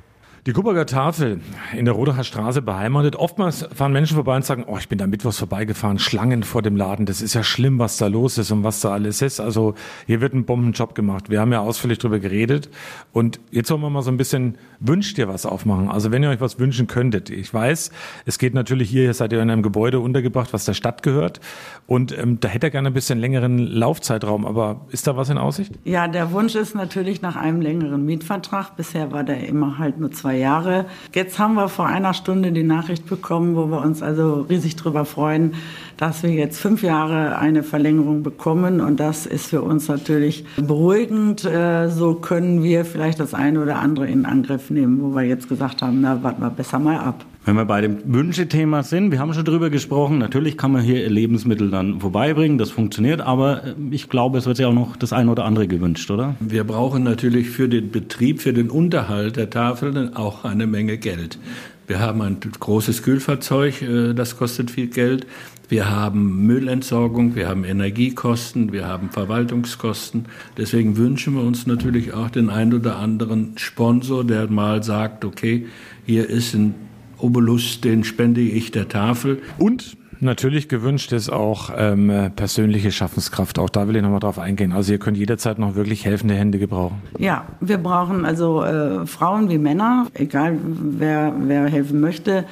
[0.47, 1.41] Die Coburger Tafel
[1.75, 3.15] in der Rodacher Straße beheimatet.
[3.15, 6.75] Oftmals fahren Menschen vorbei und sagen, oh, ich bin da mittwochs vorbeigefahren, Schlangen vor dem
[6.75, 7.07] Laden.
[7.07, 9.39] Das ist ja schlimm, was da los ist und was da alles ist.
[9.39, 9.73] Also
[10.05, 11.31] hier wird ein Bombenjob gemacht.
[11.31, 12.69] Wir haben ja ausführlich drüber geredet.
[13.11, 15.89] Und jetzt wollen wir mal so ein bisschen, wünscht ihr was aufmachen?
[15.89, 17.29] Also wenn ihr euch was wünschen könntet.
[17.29, 17.91] Ich weiß,
[18.25, 21.39] es geht natürlich hier, seid ihr in einem Gebäude untergebracht, was der Stadt gehört.
[21.87, 24.45] Und ähm, da hätte er gerne ein bisschen längeren Laufzeitraum.
[24.45, 25.73] Aber ist da was in Aussicht?
[25.83, 28.75] Ja, der Wunsch ist natürlich nach einem längeren Mietvertrag.
[28.75, 30.85] Bisher war der immer halt nur zwei Jahre.
[31.13, 35.05] Jetzt haben wir vor einer Stunde die Nachricht bekommen, wo wir uns also riesig darüber
[35.05, 35.53] freuen,
[35.97, 38.81] dass wir jetzt fünf Jahre eine Verlängerung bekommen.
[38.81, 41.45] Und das ist für uns natürlich beruhigend.
[41.45, 45.47] Äh, So können wir vielleicht das eine oder andere in Angriff nehmen, wo wir jetzt
[45.49, 47.25] gesagt haben, na, warten wir besser mal ab.
[47.45, 51.07] Wenn wir bei dem Wünschethema sind, wir haben schon drüber gesprochen, natürlich kann man hier
[51.07, 55.13] Lebensmittel dann vorbeibringen, das funktioniert, aber äh, ich glaube, es wird sich auch noch das
[55.13, 56.35] eine oder andere gewünscht, oder?
[56.39, 61.37] Wir brauchen natürlich für den Betrieb, für den Unterhalt der Tafeln auch eine Menge Geld.
[61.85, 65.27] Wir haben ein großes Kühlfahrzeug, äh, das kostet viel Geld.
[65.69, 70.25] Wir haben Müllentsorgung, wir haben Energiekosten, wir haben Verwaltungskosten.
[70.57, 75.67] Deswegen wünschen wir uns natürlich auch den einen oder anderen Sponsor, der mal sagt, okay,
[76.07, 76.73] hier ist ein
[77.17, 79.41] Obolus, den spende ich der Tafel.
[79.57, 83.59] Und Natürlich gewünscht ist auch ähm, persönliche Schaffenskraft.
[83.59, 84.71] Auch da will ich nochmal drauf eingehen.
[84.71, 87.01] Also ihr könnt jederzeit noch wirklich helfende Hände gebrauchen.
[87.19, 92.45] Ja, wir brauchen also äh, Frauen wie Männer, egal wer, wer helfen möchte.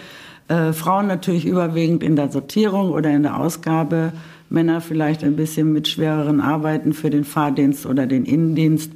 [0.49, 4.11] Äh, Frauen natürlich überwiegend in der Sortierung oder in der Ausgabe.
[4.49, 8.91] Männer vielleicht ein bisschen mit schwereren Arbeiten für den Fahrdienst oder den Innendienst,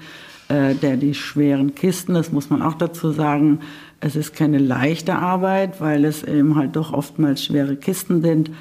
[0.50, 3.60] äh, der die schweren Kisten, das muss man auch dazu sagen,
[4.00, 8.52] es ist keine leichte Arbeit, weil es eben halt doch oftmals schwere Kisten sind.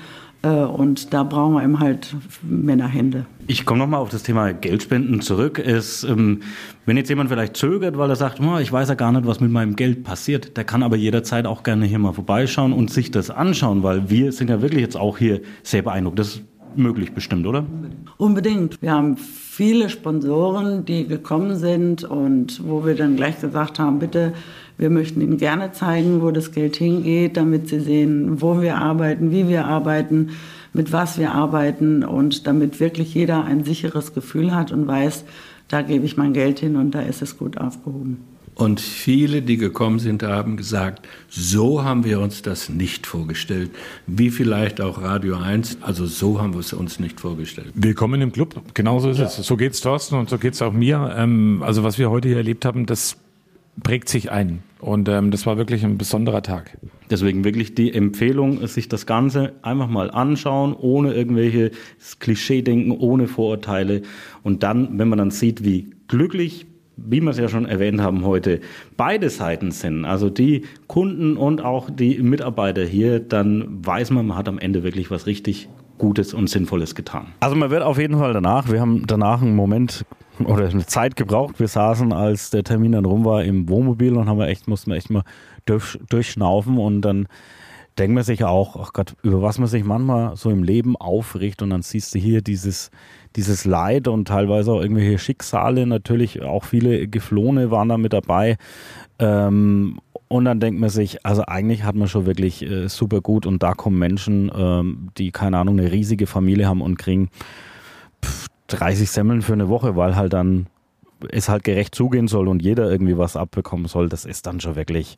[0.43, 3.27] Äh, und da brauchen wir eben halt Männerhände.
[3.47, 5.59] Ich komme nochmal auf das Thema Geldspenden zurück.
[5.59, 6.41] Es, ähm,
[6.85, 9.41] wenn jetzt jemand vielleicht zögert, weil er sagt, oh, ich weiß ja gar nicht, was
[9.41, 13.11] mit meinem Geld passiert, der kann aber jederzeit auch gerne hier mal vorbeischauen und sich
[13.11, 16.19] das anschauen, weil wir sind ja wirklich jetzt auch hier sehr beeindruckt.
[16.19, 16.43] Das ist
[16.77, 17.65] möglich bestimmt, oder?
[18.19, 18.81] Unbedingt.
[18.83, 24.33] Wir haben viele Sponsoren, die gekommen sind und wo wir dann gleich gesagt haben, bitte,
[24.79, 29.31] wir möchten Ihnen gerne zeigen, wo das Geld hingeht, damit Sie sehen, wo wir arbeiten,
[29.31, 30.31] wie wir arbeiten,
[30.73, 35.25] mit was wir arbeiten und damit wirklich jeder ein sicheres Gefühl hat und weiß,
[35.69, 38.19] da gebe ich mein Geld hin und da ist es gut aufgehoben.
[38.55, 43.71] Und viele, die gekommen sind, haben gesagt, so haben wir uns das nicht vorgestellt.
[44.07, 47.73] Wie vielleicht auch Radio 1, also so haben wir es uns nicht vorgestellt.
[47.75, 49.27] Willkommen im Club, genauso ist ja.
[49.27, 49.37] es.
[49.37, 51.15] So geht's Thorsten und so geht's auch mir.
[51.19, 53.19] Ähm, also was wir heute hier erlebt haben, das
[53.83, 54.63] prägt sich ein.
[54.81, 56.79] Und ähm, das war wirklich ein besonderer Tag.
[57.11, 61.71] Deswegen wirklich die Empfehlung, sich das Ganze einfach mal anschauen, ohne irgendwelche
[62.21, 64.03] Klischee-Denken, ohne Vorurteile.
[64.43, 66.67] Und dann, wenn man dann sieht, wie glücklich
[66.97, 68.61] wie wir es ja schon erwähnt haben heute,
[68.97, 74.39] beide Seiten sind, also die Kunden und auch die Mitarbeiter hier, dann weiß man, man
[74.39, 75.69] hat am Ende wirklich was richtig
[75.99, 77.29] Gutes und Sinnvolles getan.
[77.41, 80.05] Also man wird auf jeden Fall danach, wir haben danach einen Moment
[80.45, 81.59] oder eine Zeit gebraucht.
[81.59, 84.91] Wir saßen, als der Termin dann rum war, im Wohnmobil und haben wir echt, mussten
[84.91, 85.25] wir echt mal
[85.65, 87.27] durch, durchschnaufen und dann
[87.99, 91.63] denkt man sich auch, ach Gott, über was man sich manchmal so im Leben aufricht
[91.63, 92.91] und dann siehst du hier dieses,
[93.37, 98.57] dieses Leid und teilweise auch irgendwelche Schicksale, natürlich auch viele Geflohene waren da mit dabei.
[99.19, 103.47] Ähm, und dann denkt man sich, also eigentlich hat man schon wirklich äh, super gut
[103.47, 107.31] und da kommen Menschen, ähm, die keine Ahnung, eine riesige Familie haben und kriegen
[108.69, 110.67] 30 Semmeln für eine Woche, weil halt dann
[111.31, 114.09] es halt gerecht zugehen soll und jeder irgendwie was abbekommen soll.
[114.09, 115.17] Das ist dann schon wirklich,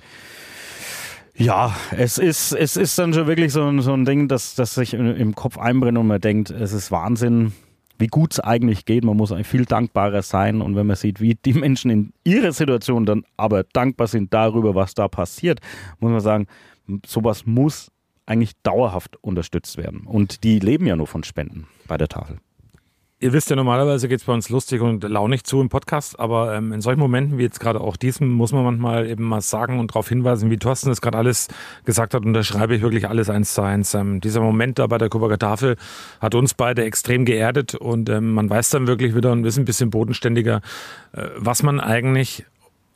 [1.37, 4.95] ja, es ist, es ist dann schon wirklich so, so ein Ding, dass, dass sich
[4.95, 7.53] im Kopf einbrennt und man denkt, es ist Wahnsinn,
[7.99, 9.05] wie gut es eigentlich geht.
[9.05, 10.63] Man muss viel dankbarer sein.
[10.63, 14.75] Und wenn man sieht, wie die Menschen in ihrer Situation dann aber dankbar sind darüber,
[14.75, 15.61] was da passiert,
[15.99, 16.47] muss man sagen,
[17.05, 17.91] sowas muss
[18.25, 20.03] eigentlich dauerhaft unterstützt werden.
[20.07, 22.39] Und die leben ja nur von Spenden bei der Tafel.
[23.21, 26.55] Ihr wisst ja, normalerweise geht es bei uns lustig und launig zu im Podcast, aber
[26.55, 29.81] ähm, in solchen Momenten wie jetzt gerade auch diesem muss man manchmal eben mal sagen
[29.81, 31.49] und darauf hinweisen, wie Thorsten das gerade alles
[31.85, 33.93] gesagt hat und da schreibe ich wirklich alles eins zu eins.
[33.95, 35.75] Ähm, dieser Moment da bei der Coburger Tafel
[36.21, 39.65] hat uns beide extrem geerdet und ähm, man weiß dann wirklich wieder und ist ein
[39.65, 40.61] bisschen bodenständiger,
[41.11, 42.45] äh, was man eigentlich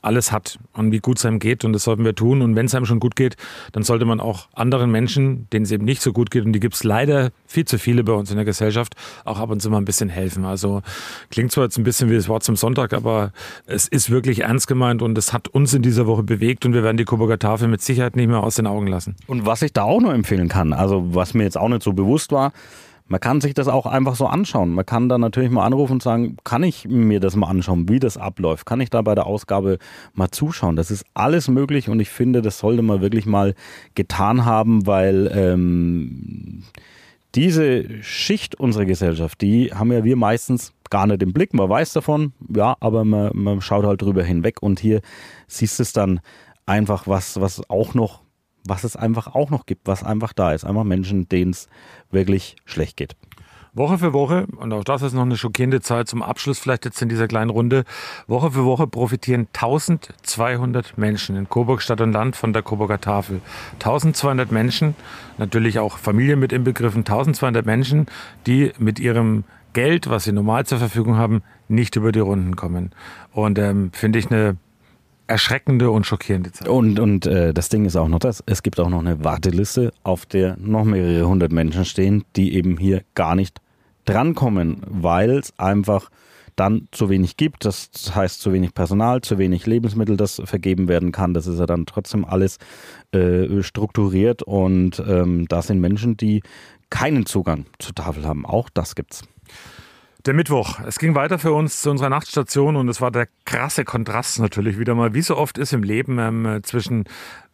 [0.03, 1.65] alles hat und wie gut es einem geht.
[1.65, 2.41] Und das sollten wir tun.
[2.41, 3.37] Und wenn es einem schon gut geht,
[3.71, 6.59] dann sollte man auch anderen Menschen, denen es eben nicht so gut geht, und die
[6.59, 8.95] gibt es leider viel zu viele bei uns in der Gesellschaft,
[9.25, 10.45] auch ab und zu mal ein bisschen helfen.
[10.45, 10.81] Also
[11.31, 13.31] klingt zwar jetzt ein bisschen wie das Wort zum Sonntag, aber
[13.65, 16.83] es ist wirklich ernst gemeint und es hat uns in dieser Woche bewegt und wir
[16.83, 19.15] werden die Coburger Tafel mit Sicherheit nicht mehr aus den Augen lassen.
[19.27, 21.93] Und was ich da auch noch empfehlen kann, also was mir jetzt auch nicht so
[21.93, 22.51] bewusst war,
[23.13, 24.71] man kann sich das auch einfach so anschauen.
[24.71, 27.99] Man kann da natürlich mal anrufen und sagen, kann ich mir das mal anschauen, wie
[27.99, 28.65] das abläuft?
[28.65, 29.77] Kann ich da bei der Ausgabe
[30.15, 30.75] mal zuschauen?
[30.75, 33.53] Das ist alles möglich und ich finde, das sollte man wirklich mal
[33.93, 36.63] getan haben, weil ähm,
[37.35, 41.53] diese Schicht unserer Gesellschaft, die haben ja wir meistens gar nicht im Blick.
[41.53, 45.01] Man weiß davon, ja, aber man, man schaut halt drüber hinweg und hier
[45.45, 46.19] siehst du es dann
[46.65, 48.22] einfach, was, was auch noch
[48.65, 50.63] was es einfach auch noch gibt, was einfach da ist.
[50.63, 51.67] Einfach Menschen, denen es
[52.11, 53.15] wirklich schlecht geht.
[53.75, 57.01] Woche für Woche, und auch das ist noch eine schockierende Zahl zum Abschluss vielleicht jetzt
[57.01, 57.85] in dieser kleinen Runde,
[58.27, 63.41] Woche für Woche profitieren 1200 Menschen in Coburg Stadt und Land von der Coburger Tafel.
[63.75, 64.95] 1200 Menschen,
[65.39, 68.05] natürlich auch Familien mit inbegriffen, 1200 Menschen,
[68.45, 69.43] die mit ihrem
[69.73, 72.91] Geld, was sie normal zur Verfügung haben, nicht über die Runden kommen.
[73.31, 74.55] Und ähm, finde ich eine
[75.27, 76.67] erschreckende und schockierende Zeit.
[76.67, 79.91] Und, und äh, das Ding ist auch noch das, es gibt auch noch eine Warteliste,
[80.03, 83.59] auf der noch mehrere hundert Menschen stehen, die eben hier gar nicht
[84.05, 86.09] drankommen, weil es einfach
[86.55, 87.65] dann zu wenig gibt.
[87.65, 91.33] Das heißt zu wenig Personal, zu wenig Lebensmittel, das vergeben werden kann.
[91.33, 92.57] Das ist ja dann trotzdem alles
[93.11, 96.43] äh, strukturiert und ähm, da sind Menschen, die
[96.89, 98.45] keinen Zugang zur Tafel haben.
[98.45, 99.23] Auch das gibt's.
[100.25, 100.79] Der Mittwoch.
[100.87, 104.79] Es ging weiter für uns zu unserer Nachtstation und es war der krasse Kontrast natürlich
[104.79, 107.03] wieder mal, wie so oft ist im Leben ähm, zwischen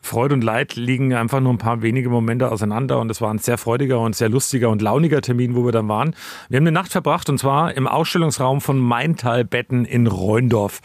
[0.01, 3.39] Freude und Leid liegen einfach nur ein paar wenige Momente auseinander und es war ein
[3.39, 6.15] sehr freudiger und sehr lustiger und launiger Termin, wo wir dann waren.
[6.47, 10.81] Wir haben eine Nacht verbracht und zwar im Ausstellungsraum von Maintal Betten in Reundorf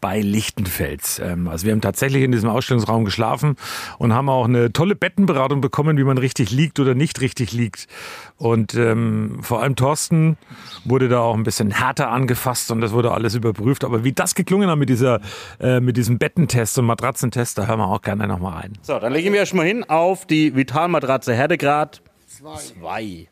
[0.00, 1.18] bei Lichtenfels.
[1.18, 3.56] Ähm, also wir haben tatsächlich in diesem Ausstellungsraum geschlafen
[3.98, 7.88] und haben auch eine tolle Bettenberatung bekommen, wie man richtig liegt oder nicht richtig liegt.
[8.36, 10.36] Und ähm, vor allem Thorsten
[10.84, 13.84] wurde da auch ein bisschen härter angefasst und das wurde alles überprüft.
[13.84, 15.20] Aber wie das geklungen hat mit, dieser,
[15.58, 18.72] äh, mit diesem Bettentest und Matratzentest, da hören wir auch gerne nochmal rein.
[18.82, 22.56] So, dann legen wir erstmal hin auf die Vitalmatratze Härtegrad Zwei.
[22.56, 23.28] Zwei.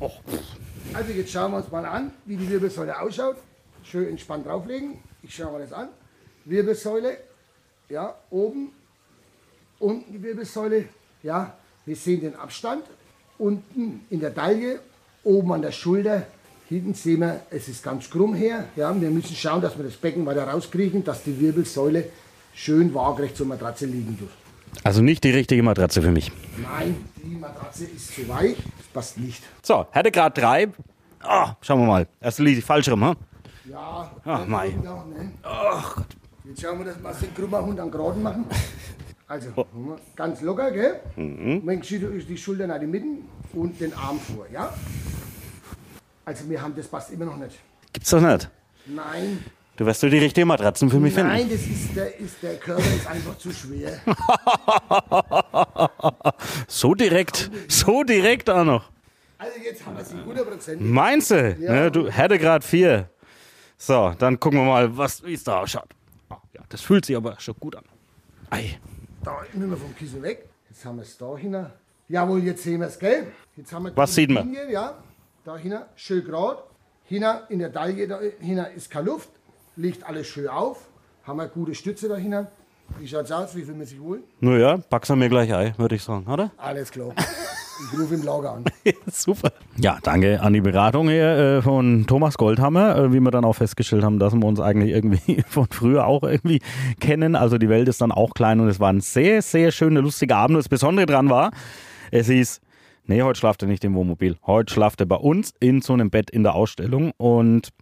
[0.00, 0.10] Oh.
[0.92, 3.36] Also jetzt schauen wir uns mal an, wie die Wirbelsäule ausschaut.
[3.82, 4.98] Schön entspannt drauflegen.
[5.22, 5.88] Ich schaue mir das an.
[6.44, 7.16] Wirbelsäule,
[7.88, 8.72] ja, oben,
[9.78, 10.86] unten die Wirbelsäule,
[11.22, 11.56] ja.
[11.84, 12.84] Wir sehen den Abstand.
[13.38, 14.80] Unten in der Taille,
[15.24, 16.26] oben an der Schulter.
[16.68, 18.66] Hinten sehen wir, es ist ganz krumm her.
[18.76, 22.10] Ja, wir müssen schauen, dass wir das Becken weiter rauskriegen, dass die Wirbelsäule
[22.56, 24.30] schön waagerecht zur Matratze liegen tut.
[24.82, 26.32] Also nicht die richtige Matratze für mich.
[26.56, 29.42] Nein, die Matratze ist zu weich, das passt nicht.
[29.62, 30.68] So, Härtegrad 3.
[31.24, 32.06] Oh, schauen wir mal.
[32.20, 33.16] Erst liegt falsch rum, hm?
[33.70, 34.70] Ja, Ach, das mei.
[34.70, 35.32] kommt noch, ne?
[35.42, 36.06] Ach Gott.
[36.44, 38.44] Jetzt schauen wir, dass wir den krummer Hund an Geraden machen.
[39.28, 39.48] Also,
[40.14, 41.00] ganz locker, gell?
[41.16, 41.60] Mhm.
[41.64, 43.06] Man schiebt die Schultern nach die Mitte
[43.54, 44.72] und den Arm vor, ja?
[46.24, 47.58] Also, wir haben das passt immer noch nicht.
[47.92, 48.48] Gibt's doch nicht.
[48.86, 49.44] Nein.
[49.76, 51.52] Du wirst du die richtige Matratzen für mich Nein, finden.
[51.52, 54.00] das ist der, ist, der Körper ist einfach zu schwer.
[56.68, 58.90] So direkt, so direkt auch noch.
[59.38, 60.76] Also, jetzt haben wir sie 100%.
[60.80, 61.56] Meinst du?
[61.60, 61.72] Ja.
[61.72, 63.08] Ne, du Härtegrad 4.
[63.76, 65.88] So, dann gucken wir mal, was, wie es da ausschaut.
[66.30, 67.84] Oh, ja, das fühlt sich aber schon gut an.
[68.50, 68.78] Ei.
[69.22, 70.48] Da nehmen wir vom Kissen weg.
[70.70, 71.66] Jetzt haben wir es da hinten.
[72.08, 73.26] Jawohl, jetzt sehen wir es, gell?
[73.56, 74.44] Jetzt haben wir Was sieht man?
[74.46, 74.96] Linie, Ja,
[75.44, 76.62] da hinten, schön gerade.
[77.04, 79.28] Hinten in der Taille, da hinten ist keine Luft.
[79.76, 80.88] Liegt alles schön auf.
[81.24, 82.46] Haben wir gute Stütze da hinten.
[82.98, 83.54] Wie schaut's aus?
[83.54, 84.22] Wie fühlen wir sich wohl?
[84.40, 86.50] Naja, pack's mir gleich ein, würde ich sagen, oder?
[86.56, 87.12] Alles klar.
[87.14, 88.64] Ich rufe im Lager an.
[89.12, 89.52] Super.
[89.78, 93.52] Ja, danke an die Beratung hier äh, von Thomas Goldhammer, äh, wie wir dann auch
[93.52, 96.60] festgestellt haben, dass wir uns eigentlich irgendwie von früher auch irgendwie
[96.98, 97.36] kennen.
[97.36, 100.38] Also die Welt ist dann auch klein und es war ein sehr, sehr schöner, lustiger
[100.38, 100.56] Abend.
[100.56, 101.50] Und das Besondere dran war,
[102.10, 102.62] es hieß,
[103.04, 104.38] nee, heute schlaft er nicht im Wohnmobil.
[104.46, 107.72] Heute schlaft er bei uns in so einem Bett in der Ausstellung und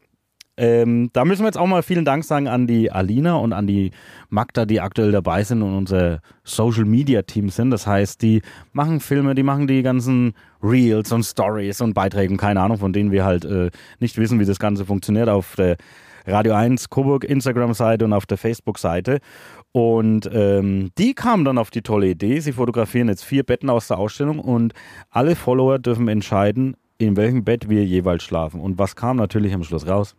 [0.57, 3.67] ähm, da müssen wir jetzt auch mal vielen Dank sagen an die Alina und an
[3.67, 3.91] die
[4.29, 7.71] Magda, die aktuell dabei sind und unser Social Media Team sind.
[7.71, 8.41] Das heißt, die
[8.73, 12.93] machen Filme, die machen die ganzen Reels und Stories und Beiträge, und keine Ahnung, von
[12.93, 15.77] denen wir halt äh, nicht wissen, wie das Ganze funktioniert auf der
[16.27, 19.19] Radio 1 Coburg Instagram-Seite und auf der Facebook-Seite.
[19.73, 23.89] Und ähm, die kamen dann auf die tolle Idee, sie fotografieren jetzt vier Betten aus
[23.89, 24.73] der Ausstellung und
[25.11, 28.61] alle Follower dürfen entscheiden, in welchem Bett wir jeweils schlafen.
[28.61, 30.15] Und was kam natürlich am Schluss raus?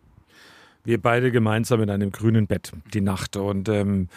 [0.86, 3.36] Wir beide gemeinsam in einem grünen Bett die Nacht.
[3.36, 4.08] Und ähm,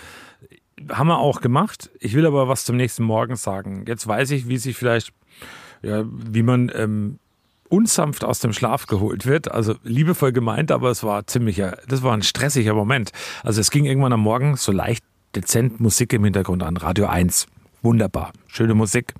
[0.87, 1.89] haben wir auch gemacht.
[1.99, 3.83] Ich will aber was zum nächsten Morgen sagen.
[3.87, 5.11] Jetzt weiß ich, wie sich vielleicht,
[5.81, 7.19] ja, wie man ähm,
[7.69, 9.51] unsanft aus dem Schlaf geholt wird.
[9.51, 13.11] Also liebevoll gemeint, aber es war ziemlicher, das war ein stressiger Moment.
[13.43, 15.03] Also es ging irgendwann am Morgen so leicht
[15.35, 16.77] dezent Musik im Hintergrund an.
[16.77, 17.47] Radio 1.
[17.81, 18.33] Wunderbar.
[18.47, 19.13] Schöne Musik.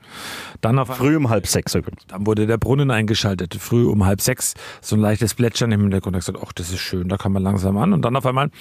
[0.62, 2.06] Dann auf Früh um halb sechs übrigens.
[2.08, 3.56] Dann wurde der Brunnen eingeschaltet.
[3.56, 4.54] Früh um halb sechs.
[4.82, 6.18] So ein leichtes Plätschern im Hintergrund.
[6.18, 7.94] Ich gesagt, ach, das ist schön, da kann man langsam an.
[7.94, 8.52] Und dann auf einmal,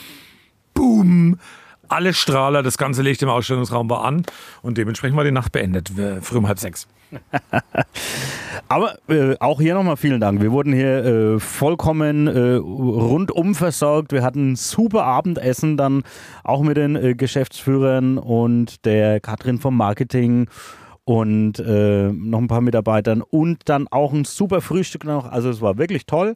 [0.75, 1.39] boom,
[1.89, 4.25] alle Strahler, das ganze Licht im Ausstellungsraum war an.
[4.63, 5.91] Und dementsprechend war die Nacht beendet.
[6.23, 6.87] Früh um halb sechs.
[8.69, 10.43] Aber äh, auch hier nochmal vielen Dank.
[10.43, 14.13] Wir wurden hier äh, vollkommen äh, rundum versorgt.
[14.13, 16.03] Wir hatten ein super Abendessen dann
[16.45, 20.49] auch mit den äh, Geschäftsführern und der Katrin vom Marketing
[21.05, 25.31] und äh, noch ein paar Mitarbeitern und dann auch ein super Frühstück noch.
[25.31, 26.35] Also es war wirklich toll.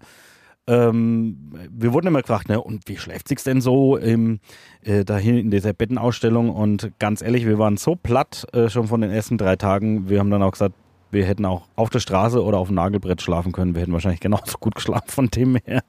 [0.66, 1.36] Ähm,
[1.70, 4.40] wir wurden immer gefragt, ne, und wie schläft sich's denn so im,
[4.82, 6.50] äh, dahin in dieser Bettenausstellung?
[6.50, 10.08] Und ganz ehrlich, wir waren so platt äh, schon von den ersten drei Tagen.
[10.08, 10.74] Wir haben dann auch gesagt,
[11.10, 13.74] wir hätten auch auf der Straße oder auf dem Nagelbrett schlafen können.
[13.74, 15.82] Wir hätten wahrscheinlich genauso gut geschlafen von dem her.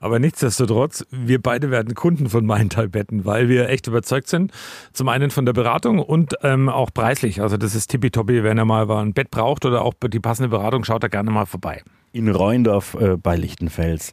[0.00, 4.52] Aber nichtsdestotrotz, wir beide werden Kunden von Maintal-Betten, weil wir echt überzeugt sind.
[4.92, 7.40] Zum einen von der Beratung und ähm, auch preislich.
[7.40, 10.84] Also das ist tippitoppi, wenn ihr mal ein Bett braucht oder auch die passende Beratung,
[10.84, 11.82] schaut da gerne mal vorbei.
[12.16, 14.12] In Rheindorf äh, bei Lichtenfels.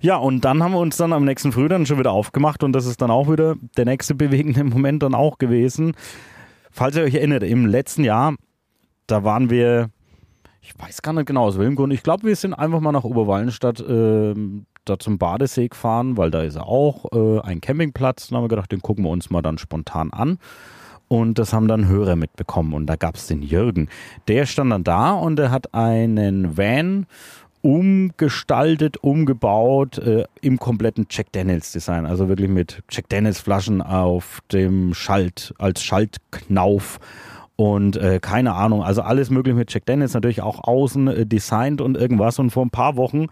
[0.00, 2.72] Ja, und dann haben wir uns dann am nächsten Früh dann schon wieder aufgemacht und
[2.72, 5.94] das ist dann auch wieder der nächste bewegende Moment dann auch gewesen.
[6.72, 8.34] Falls ihr euch erinnert, im letzten Jahr,
[9.06, 9.90] da waren wir,
[10.60, 13.04] ich weiß gar nicht genau aus welchem Grund, ich glaube, wir sind einfach mal nach
[13.04, 14.34] Oberwallenstadt äh,
[14.84, 18.28] da zum Badesee gefahren, weil da ist auch äh, ein Campingplatz.
[18.28, 20.38] Dann haben wir gedacht, den gucken wir uns mal dann spontan an.
[21.08, 22.74] Und das haben dann Hörer mitbekommen.
[22.74, 23.88] Und da gab es den Jürgen.
[24.28, 27.06] Der stand dann da und er hat einen Van
[27.62, 32.06] umgestaltet, umgebaut äh, im kompletten Jack Daniels Design.
[32.06, 37.00] Also wirklich mit Jack Daniels Flaschen auf dem Schalt, als Schaltknauf.
[37.56, 41.80] Und äh, keine Ahnung, also alles mögliche mit Jack Daniels, natürlich auch außen äh, designt
[41.80, 42.38] und irgendwas.
[42.38, 43.26] Und vor ein paar Wochen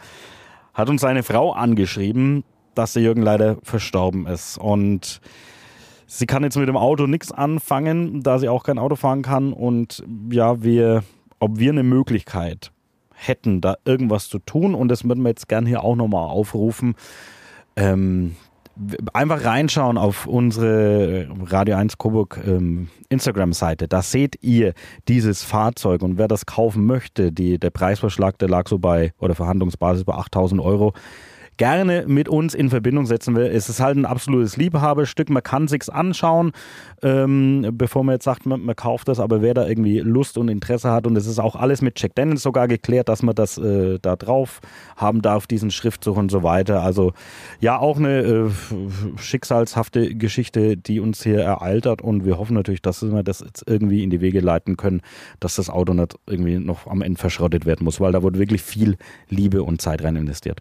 [0.72, 2.42] hat uns seine Frau angeschrieben,
[2.74, 4.58] dass der Jürgen leider verstorben ist.
[4.58, 5.20] Und
[6.14, 9.52] sie kann jetzt mit dem Auto nichts anfangen, da sie auch kein Auto fahren kann.
[9.52, 11.02] Und ja, wir,
[11.40, 12.70] ob wir eine Möglichkeit
[13.14, 16.94] hätten, da irgendwas zu tun, und das würden wir jetzt gern hier auch nochmal aufrufen.
[17.76, 18.36] Ähm,
[19.12, 23.88] einfach reinschauen auf unsere Radio 1 Coburg ähm, Instagram-Seite.
[23.88, 24.74] Da seht ihr
[25.08, 29.34] dieses Fahrzeug und wer das kaufen möchte, die, der Preisvorschlag, der lag so bei, oder
[29.34, 30.92] Verhandlungsbasis bei 8000 Euro
[31.57, 33.46] gerne mit uns in Verbindung setzen will.
[33.46, 35.30] Es ist halt ein absolutes Liebhaberstück.
[35.30, 36.52] Man kann sich's anschauen,
[37.02, 39.20] ähm, bevor man jetzt sagt, man, man, kauft das.
[39.20, 42.14] Aber wer da irgendwie Lust und Interesse hat und es ist auch alles mit Jack
[42.14, 44.61] Daniels sogar geklärt, dass man das äh, da drauf
[44.96, 46.82] haben darf, diesen Schriftzug und so weiter.
[46.82, 47.12] Also
[47.61, 48.50] ja, auch eine äh,
[49.16, 53.64] schicksalshafte Geschichte, die uns hier ereilt hat und wir hoffen natürlich, dass wir das jetzt
[53.66, 55.00] irgendwie in die Wege leiten können,
[55.40, 58.62] dass das Auto nicht irgendwie noch am Ende verschrottet werden muss, weil da wurde wirklich
[58.62, 58.96] viel
[59.28, 60.61] Liebe und Zeit rein investiert.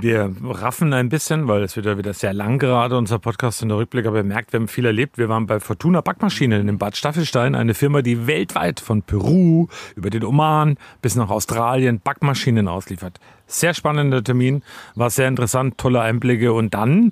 [0.00, 3.70] Wir raffen ein bisschen, weil es wird ja wieder sehr lang gerade, unser Podcast und
[3.70, 5.18] der Rückblick, aber ihr merkt, wir haben viel erlebt.
[5.18, 10.10] Wir waren bei Fortuna Backmaschinen in Bad Staffelstein, eine Firma, die weltweit von Peru über
[10.10, 13.18] den Oman bis nach Australien Backmaschinen ausliefert.
[13.48, 14.62] Sehr spannender Termin,
[14.94, 17.10] war sehr interessant, tolle Einblicke und dann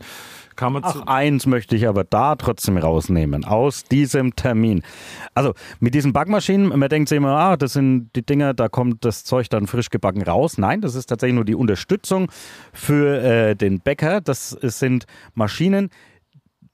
[0.56, 4.82] kann man Ach, eins möchte ich aber da trotzdem rausnehmen, aus diesem Termin.
[5.34, 9.04] Also mit diesen Backmaschinen, man denkt sich immer, ah, das sind die Dinger, da kommt
[9.04, 10.58] das Zeug dann frisch gebacken raus.
[10.58, 12.30] Nein, das ist tatsächlich nur die Unterstützung
[12.72, 14.20] für äh, den Bäcker.
[14.20, 15.90] Das sind Maschinen,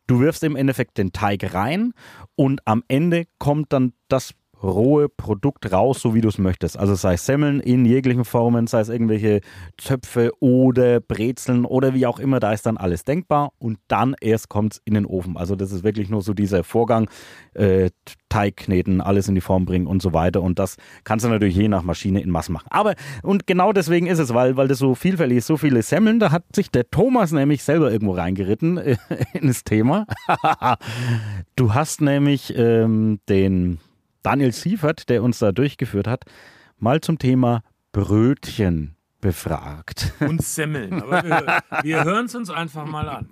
[0.07, 1.93] du wirfst im Endeffekt den Teig rein
[2.35, 6.79] und am Ende kommt dann das rohe Produkt raus, so wie du es möchtest.
[6.79, 9.41] Also sei es Semmeln in jeglichen Formen, sei es irgendwelche
[9.77, 14.49] Zöpfe oder Brezeln oder wie auch immer, da ist dann alles denkbar und dann erst
[14.49, 15.37] kommt es in den Ofen.
[15.37, 17.09] Also das ist wirklich nur so dieser Vorgang,
[17.55, 17.91] äh,
[18.29, 21.55] Teig kneten, alles in die Form bringen und so weiter und das kannst du natürlich
[21.55, 22.69] je nach Maschine in Mass machen.
[22.71, 26.19] Aber und genau deswegen ist es, weil, weil das so vielfältig ist, so viele Semmeln,
[26.19, 28.97] da hat sich der Thomas nämlich selber irgendwo reingeritten äh,
[29.35, 30.07] in das Thema.
[31.57, 33.79] du hast nämlich ähm, den
[34.23, 36.25] Daniel Siefert, der uns da durchgeführt hat,
[36.79, 37.63] mal zum Thema
[37.93, 40.13] Brötchen befragt.
[40.21, 41.03] Und Semmeln.
[41.03, 43.29] Aber wir, wir hören es uns einfach mal an.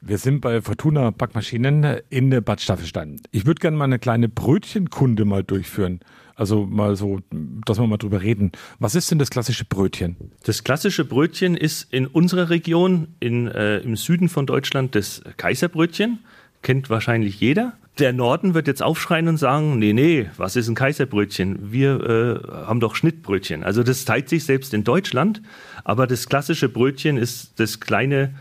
[0.00, 3.20] Wir sind bei Fortuna Backmaschinen in Bad Staffelstein.
[3.30, 6.00] Ich würde gerne mal eine kleine Brötchenkunde mal durchführen.
[6.36, 7.20] Also mal so,
[7.64, 8.52] dass wir mal drüber reden.
[8.78, 10.32] Was ist denn das klassische Brötchen?
[10.42, 16.18] Das klassische Brötchen ist in unserer Region, in, äh, im Süden von Deutschland, das Kaiserbrötchen.
[16.64, 17.74] Kennt wahrscheinlich jeder.
[17.98, 21.70] Der Norden wird jetzt aufschreien und sagen, nee, nee, was ist ein Kaiserbrötchen?
[21.70, 23.62] Wir äh, haben doch Schnittbrötchen.
[23.62, 25.42] Also das zeigt sich selbst in Deutschland,
[25.84, 28.34] aber das klassische Brötchen ist das kleine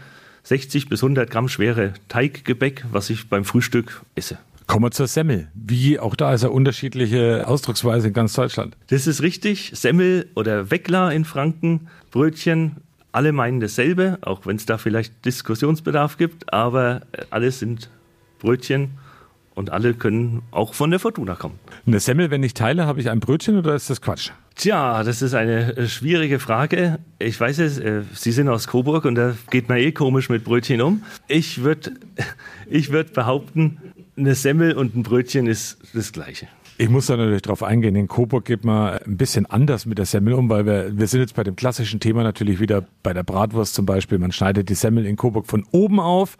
[0.43, 4.37] 60 bis 100 Gramm schwere Teiggebäck, was ich beim Frühstück esse.
[4.67, 5.49] Kommen wir zur Semmel.
[5.53, 8.77] Wie auch da ist ja unterschiedliche Ausdrucksweise in ganz Deutschland.
[8.87, 9.73] Das ist richtig.
[9.75, 12.77] Semmel oder Weckler in Franken, Brötchen,
[13.11, 17.89] alle meinen dasselbe, auch wenn es da vielleicht Diskussionsbedarf gibt, aber alles sind
[18.43, 18.91] Brötchen
[19.55, 21.59] und alle können auch von der Fortuna kommen.
[21.87, 24.31] Eine Semmel, wenn ich teile, habe ich ein Brötchen oder ist das Quatsch?
[24.55, 26.99] Tja, das ist eine äh, schwierige Frage.
[27.19, 30.43] Ich weiß es, äh, Sie sind aus Coburg und da geht man eh komisch mit
[30.43, 31.03] Brötchen um.
[31.27, 31.93] Ich würde
[32.69, 33.77] ich würd behaupten,
[34.15, 36.47] eine Semmel und ein Brötchen ist das Gleiche.
[36.77, 37.95] Ich muss da natürlich drauf eingehen.
[37.95, 41.21] In Coburg geht man ein bisschen anders mit der Semmel um, weil wir, wir sind
[41.21, 44.17] jetzt bei dem klassischen Thema natürlich wieder bei der Bratwurst zum Beispiel.
[44.17, 46.35] Man schneidet die Semmel in Coburg von oben auf.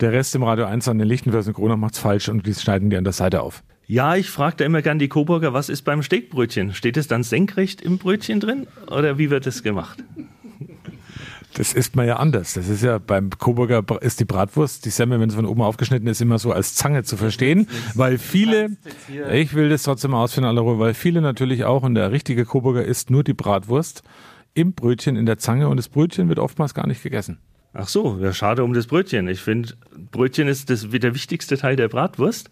[0.00, 2.96] Der Rest im Radio 1 an den und Kronach macht's falsch und die schneiden die
[2.96, 3.62] an der Seite auf.
[3.86, 6.74] Ja, ich frage da immer gern die Coburger, was ist beim Steakbrötchen?
[6.74, 10.02] Steht es dann senkrecht im Brötchen drin oder wie wird es gemacht?
[11.54, 12.52] Das isst man ja anders.
[12.52, 16.06] Das ist ja beim Coburger ist die Bratwurst, die Semmel, wenn es von oben aufgeschnitten
[16.08, 18.76] ist, immer so als Zange zu verstehen, weil viele,
[19.32, 22.84] ich will das trotzdem ausführen, alle Ruhe, weil viele natürlich auch und der richtige Coburger
[22.84, 24.02] isst nur die Bratwurst
[24.52, 27.38] im Brötchen in der Zange und das Brötchen wird oftmals gar nicht gegessen.
[27.78, 29.28] Ach so, ja, schade um das Brötchen.
[29.28, 29.74] Ich finde,
[30.10, 32.48] Brötchen ist das, der wichtigste Teil der Bratwurst.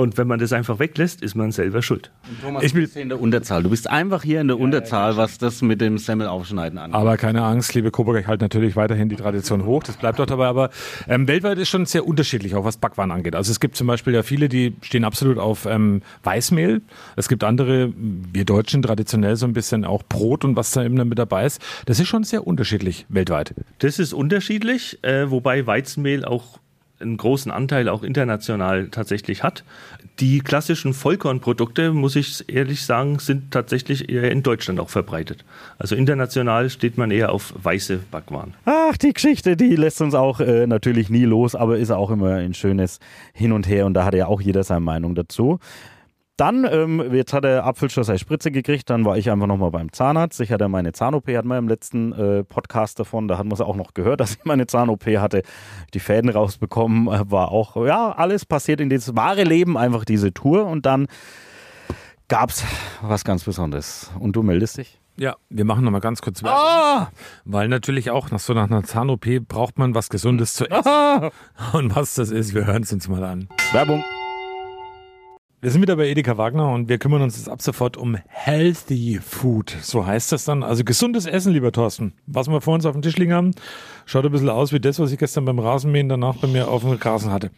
[0.00, 2.10] Und wenn man das einfach weglässt, ist man selber schuld.
[2.40, 3.62] Thomas, ich bin hier in der Unterzahl.
[3.62, 6.94] Du bist einfach hier in der ja, Unterzahl, ja, was das mit dem Semmelaufschneiden angeht.
[6.94, 9.82] Aber keine Angst, liebe Coburger, ich halte natürlich weiterhin die Tradition hoch.
[9.82, 10.46] Das bleibt doch dabei.
[10.46, 10.70] Aber
[11.06, 13.36] ähm, weltweit ist schon sehr unterschiedlich, auch was Backwaren angeht.
[13.36, 16.80] Also es gibt zum Beispiel ja viele, die stehen absolut auf ähm, Weißmehl.
[17.16, 20.94] Es gibt andere, wir Deutschen traditionell so ein bisschen auch Brot und was da eben
[20.94, 21.60] mit dabei ist.
[21.84, 23.54] Das ist schon sehr unterschiedlich weltweit.
[23.80, 26.59] Das ist unterschiedlich, äh, wobei Weizenmehl auch
[27.00, 29.64] einen großen Anteil auch international tatsächlich hat.
[30.18, 35.44] Die klassischen Vollkornprodukte, muss ich ehrlich sagen, sind tatsächlich eher in Deutschland auch verbreitet.
[35.78, 38.54] Also international steht man eher auf weiße Backwaren.
[38.64, 42.34] Ach, die Geschichte, die lässt uns auch äh, natürlich nie los, aber ist auch immer
[42.34, 43.00] ein schönes
[43.32, 45.58] Hin und Her und da hat ja auch jeder seine Meinung dazu.
[46.40, 49.70] Dann, ähm, jetzt hat der Apfel schon seine Spritze gekriegt, dann war ich einfach nochmal
[49.70, 50.40] beim Zahnarzt.
[50.40, 53.60] Ich hatte meine Zahn-OP, hatten wir im letzten äh, Podcast davon, da hat man es
[53.60, 55.42] auch noch gehört, dass ich meine Zahn-OP hatte,
[55.92, 60.32] die Fäden rausbekommen, äh, war auch, ja, alles passiert in dieses wahre Leben, einfach diese
[60.32, 61.08] Tour und dann
[62.28, 62.64] gab es
[63.02, 64.10] was ganz Besonderes.
[64.18, 64.98] Und du meldest dich?
[65.18, 66.58] Ja, wir machen noch mal ganz kurz Werbung.
[66.58, 67.10] Ah!
[67.44, 70.88] Weil natürlich auch nach so nach einer Zahn-OP braucht man was Gesundes zu essen.
[70.88, 71.30] Ah!
[71.74, 73.50] Und was das ist, wir hören es uns mal an.
[73.72, 74.02] Werbung.
[75.62, 79.20] Wir sind wieder bei Edeka Wagner und wir kümmern uns jetzt ab sofort um Healthy
[79.22, 79.76] Food.
[79.82, 80.62] So heißt das dann.
[80.62, 82.14] Also gesundes Essen, lieber Thorsten.
[82.26, 83.50] Was wir vor uns auf dem Tisch liegen haben,
[84.06, 86.80] schaut ein bisschen aus wie das, was ich gestern beim Rasenmähen danach bei mir auf
[86.80, 87.50] dem Rasen hatte.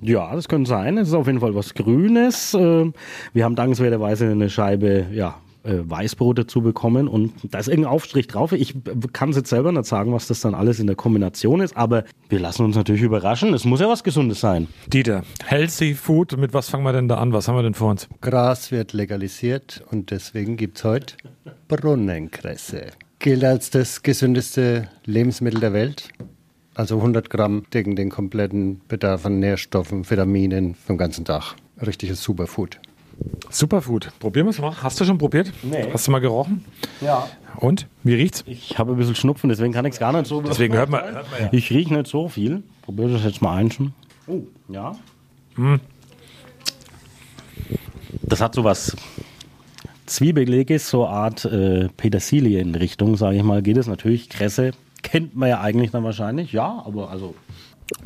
[0.00, 0.98] Ja, das könnte sein.
[0.98, 2.54] Es ist auf jeden Fall was Grünes.
[2.54, 2.92] Ähm,
[3.32, 5.36] Wir haben dankenswerterweise eine Scheibe, ja,
[5.68, 8.52] Weißbrot dazu bekommen und da ist irgendein Aufstrich drauf.
[8.52, 8.74] Ich
[9.12, 12.04] kann es jetzt selber nicht sagen, was das dann alles in der Kombination ist, aber
[12.28, 13.54] wir lassen uns natürlich überraschen.
[13.54, 14.68] Es muss ja was Gesundes sein.
[14.86, 17.32] Dieter, Healthy Food, mit was fangen wir denn da an?
[17.32, 18.08] Was haben wir denn vor uns?
[18.20, 21.14] Gras wird legalisiert und deswegen gibt es heute
[21.68, 22.86] Brunnenkresse.
[23.18, 26.08] Gilt als das gesündeste Lebensmittel der Welt.
[26.74, 31.56] Also 100 Gramm decken den kompletten Bedarf an Nährstoffen, Vitaminen für den ganzen Tag.
[31.84, 32.78] Richtiges Superfood.
[33.50, 34.10] Superfood.
[34.20, 34.74] Probieren wir es mal.
[34.82, 35.52] Hast du schon probiert?
[35.62, 35.88] Nee.
[35.92, 36.64] Hast du mal gerochen?
[37.00, 37.28] Ja.
[37.56, 37.86] Und?
[38.04, 38.44] Wie riecht's?
[38.46, 40.40] Ich habe ein bisschen Schnupfen, deswegen kann ich es gar nicht so.
[40.42, 41.48] Deswegen hört man- hört man ja.
[41.52, 42.62] Ich rieche nicht so viel.
[42.82, 43.92] Probiere das jetzt mal ein schon.
[44.26, 44.92] Oh, ja.
[45.56, 45.80] Hm.
[48.22, 48.94] Das hat so was
[50.06, 54.28] Zwiebeliges, so eine Art äh, Petersilie in Richtung, sage ich mal, geht es natürlich.
[54.28, 54.70] Kresse
[55.02, 56.52] kennt man ja eigentlich dann wahrscheinlich.
[56.52, 57.34] Ja, aber also.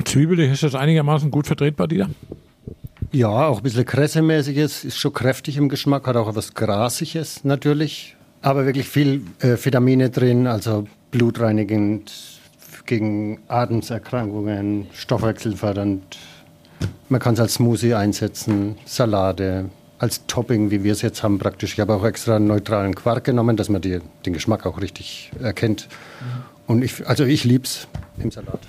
[0.05, 2.09] Zwiebelig ist das einigermaßen gut vertretbar, Dieter?
[3.13, 8.15] Ja, auch ein bisschen Kressemäßiges, ist schon kräftig im Geschmack, hat auch etwas Grasiges natürlich.
[8.41, 12.11] Aber wirklich viel äh, Vitamine drin, also blutreinigend,
[12.87, 16.17] gegen Atemserkrankungen, stoffwechselfördernd.
[17.09, 21.73] Man kann es als Smoothie einsetzen, Salate, als Topping, wie wir es jetzt haben praktisch.
[21.73, 25.31] Ich habe auch extra einen neutralen Quark genommen, dass man die, den Geschmack auch richtig
[25.39, 25.87] erkennt.
[26.65, 27.87] Und ich, also ich liebe es
[28.17, 28.59] im Salat.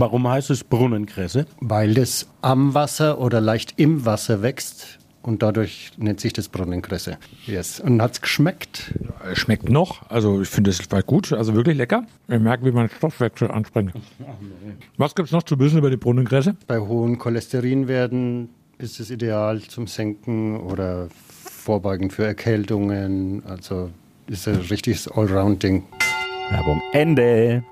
[0.00, 1.44] Warum heißt es Brunnenkresse?
[1.60, 7.18] Weil das am Wasser oder leicht im Wasser wächst und dadurch nennt sich das Brunnenkresse.
[7.46, 7.80] Yes.
[7.80, 8.94] Und hat es geschmeckt?
[9.30, 10.08] Es schmeckt noch.
[10.08, 12.06] Also ich finde es war gut, also wirklich lecker.
[12.28, 13.92] Ich merke, wie mein Stoffwechsel anspringt.
[14.96, 16.56] Was gibt es noch zu wissen über die Brunnenkresse?
[16.66, 18.48] Bei hohen Cholesterinwerten
[18.78, 21.08] ist es ideal zum Senken oder
[21.44, 23.42] vorbeugend für Erkältungen.
[23.44, 23.90] Also
[24.28, 25.82] ist ein richtiges Allround-Ding.
[26.50, 27.64] Werbung Ende.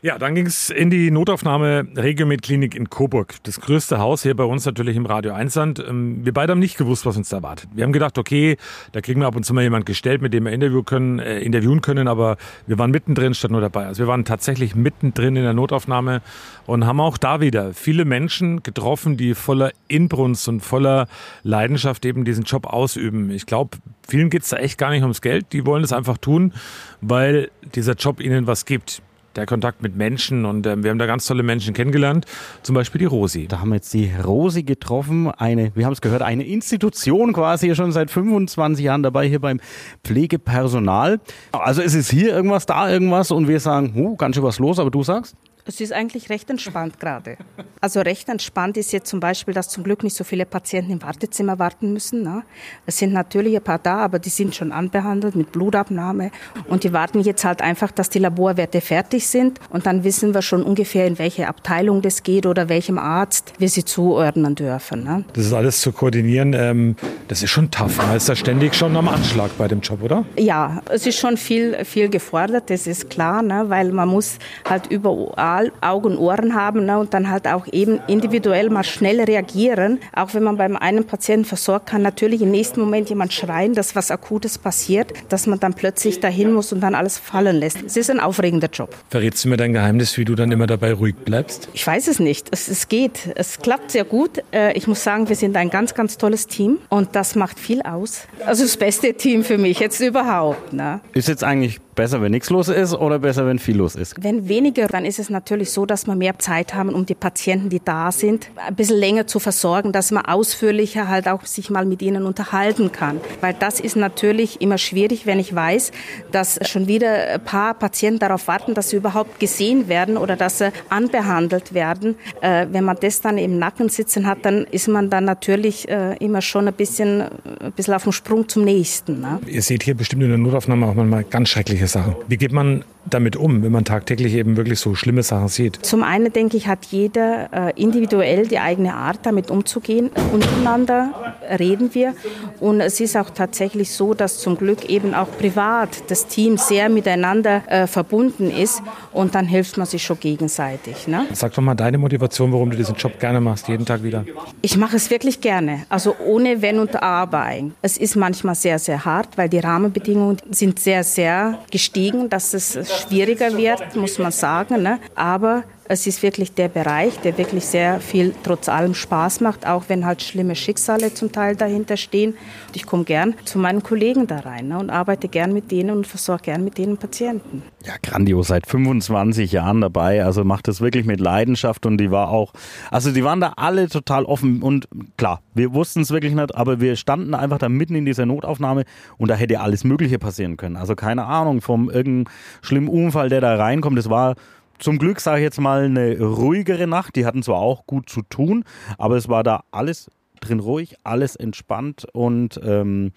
[0.00, 3.34] Ja, dann ging es in die Notaufnahme Regiomed Klinik in Coburg.
[3.42, 5.84] Das größte Haus hier bei uns natürlich im Radio 1 Land.
[5.84, 7.68] Ähm, Wir beide haben nicht gewusst, was uns da erwartet.
[7.74, 8.58] Wir haben gedacht, okay,
[8.92, 11.40] da kriegen wir ab und zu mal jemand gestellt, mit dem wir Interview können, äh,
[11.40, 12.36] interviewen können, aber
[12.68, 13.86] wir waren mittendrin statt nur dabei.
[13.86, 16.22] Also wir waren tatsächlich mittendrin in der Notaufnahme
[16.66, 21.08] und haben auch da wieder viele Menschen getroffen, die voller Inbrunst und voller
[21.42, 23.32] Leidenschaft eben diesen Job ausüben.
[23.32, 23.76] Ich glaube,
[24.06, 25.52] vielen geht es da echt gar nicht ums Geld.
[25.52, 26.52] Die wollen es einfach tun,
[27.00, 29.02] weil dieser Job ihnen was gibt
[29.36, 32.26] der Kontakt mit Menschen und ähm, wir haben da ganz tolle Menschen kennengelernt,
[32.62, 33.46] zum Beispiel die Rosi.
[33.46, 37.74] Da haben wir jetzt die Rosi getroffen, eine, wir haben es gehört, eine Institution quasi
[37.74, 39.60] schon seit 25 Jahren dabei hier beim
[40.04, 41.20] Pflegepersonal.
[41.52, 44.78] Also es ist hier irgendwas, da irgendwas und wir sagen, huh, ganz schön was los,
[44.78, 45.36] aber du sagst?
[45.68, 47.36] Es ist eigentlich recht entspannt gerade.
[47.82, 51.02] Also recht entspannt ist jetzt zum Beispiel, dass zum Glück nicht so viele Patienten im
[51.02, 52.22] Wartezimmer warten müssen.
[52.22, 52.42] Ne?
[52.86, 56.30] Es sind natürlich ein paar da, aber die sind schon anbehandelt mit Blutabnahme.
[56.68, 59.60] Und die warten jetzt halt einfach, dass die Laborwerte fertig sind.
[59.68, 63.68] Und dann wissen wir schon ungefähr, in welche Abteilung das geht oder welchem Arzt wir
[63.68, 65.04] sie zuordnen dürfen.
[65.04, 65.24] Ne?
[65.34, 66.96] Das ist alles zu koordinieren, ähm,
[67.28, 67.98] das ist schon tough.
[67.98, 70.24] Man ist da ständig schon am Anschlag bei dem Job, oder?
[70.38, 73.64] Ja, es ist schon viel, viel gefordert, das ist klar, ne?
[73.68, 76.98] weil man muss halt überall Augen und Ohren haben ne?
[76.98, 80.00] und dann halt auch eben individuell mal schnell reagieren.
[80.14, 83.94] Auch wenn man beim einen Patienten versorgt, kann natürlich im nächsten Moment jemand schreien, dass
[83.96, 87.82] was Akutes passiert, dass man dann plötzlich dahin muss und dann alles fallen lässt.
[87.84, 88.94] Es ist ein aufregender Job.
[89.10, 91.68] Verrätst du mir dein Geheimnis, wie du dann immer dabei ruhig bleibst?
[91.72, 92.48] Ich weiß es nicht.
[92.50, 93.30] Es, es geht.
[93.34, 94.42] Es klappt sehr gut.
[94.52, 97.82] Äh, Ich muss sagen, wir sind ein ganz, ganz tolles Team und das macht viel
[97.82, 98.22] aus.
[98.46, 100.72] Also das beste Team für mich jetzt überhaupt.
[100.72, 101.00] Ne?
[101.12, 104.14] Ist jetzt eigentlich besser, wenn nichts los ist oder besser, wenn viel los ist?
[104.22, 107.70] Wenn weniger, dann ist es natürlich so, dass wir mehr Zeit haben, um die Patienten,
[107.70, 111.84] die da sind, ein bisschen länger zu versorgen, dass man ausführlicher halt auch sich mal
[111.84, 113.20] mit ihnen unterhalten kann.
[113.40, 115.90] Weil das ist natürlich immer schwierig, wenn ich weiß,
[116.30, 120.58] dass schon wieder ein paar Patienten darauf warten, dass sie überhaupt gesehen werden oder dass
[120.58, 122.14] sie anbehandelt werden.
[122.40, 126.16] Äh, wenn man das dann im Nacken sitzen hat, dann ist man dann natürlich äh,
[126.18, 129.20] immer schon ein bisschen, ein bisschen auf dem Sprung zum nächsten.
[129.20, 129.40] Ne?
[129.48, 132.16] Ihr seht hier bestimmt in der Notaufnahme auch manchmal ganz schreckliche Sachen.
[132.28, 135.78] Wie geht man damit um, wenn man tagtäglich eben wirklich so schlimme Sachen sieht?
[135.84, 140.10] Zum einen denke ich, hat jeder äh, individuell die eigene Art, damit umzugehen.
[140.32, 142.14] Untereinander reden wir.
[142.60, 146.88] Und es ist auch tatsächlich so, dass zum Glück eben auch privat das Team sehr
[146.88, 148.82] miteinander äh, verbunden ist.
[149.12, 151.08] Und dann hilft man sich schon gegenseitig.
[151.08, 151.26] Ne?
[151.32, 154.24] Sag doch mal deine Motivation, warum du diesen Job gerne machst, jeden Tag wieder.
[154.62, 155.84] Ich mache es wirklich gerne.
[155.88, 157.48] Also ohne Wenn und Aber.
[157.82, 162.76] Es ist manchmal sehr, sehr hart, weil die Rahmenbedingungen sind sehr, sehr gestiegen, dass es
[162.98, 164.82] schwieriger wird, muss man sagen.
[164.82, 164.98] Ne?
[165.14, 169.84] Aber es ist wirklich der Bereich, der wirklich sehr viel trotz allem Spaß macht, auch
[169.88, 172.34] wenn halt schlimme Schicksale zum Teil dahinter stehen.
[172.74, 176.06] Ich komme gern zu meinen Kollegen da rein ne, und arbeite gern mit denen und
[176.06, 177.62] versorge gern mit denen Patienten.
[177.84, 182.28] Ja, grandios, seit 25 Jahren dabei, also macht das wirklich mit Leidenschaft und die war
[182.28, 182.52] auch,
[182.90, 186.80] also die waren da alle total offen und klar, wir wussten es wirklich nicht, aber
[186.80, 188.84] wir standen einfach da mitten in dieser Notaufnahme
[189.16, 190.76] und da hätte alles Mögliche passieren können.
[190.76, 192.26] Also keine Ahnung vom irgendeinem
[192.60, 194.34] schlimmen Unfall, der da reinkommt, das war
[194.78, 197.16] zum Glück sage ich jetzt mal eine ruhigere Nacht.
[197.16, 198.64] Die hatten zwar auch gut zu tun,
[198.96, 200.10] aber es war da alles
[200.40, 203.12] drin ruhig, alles entspannt und ähm,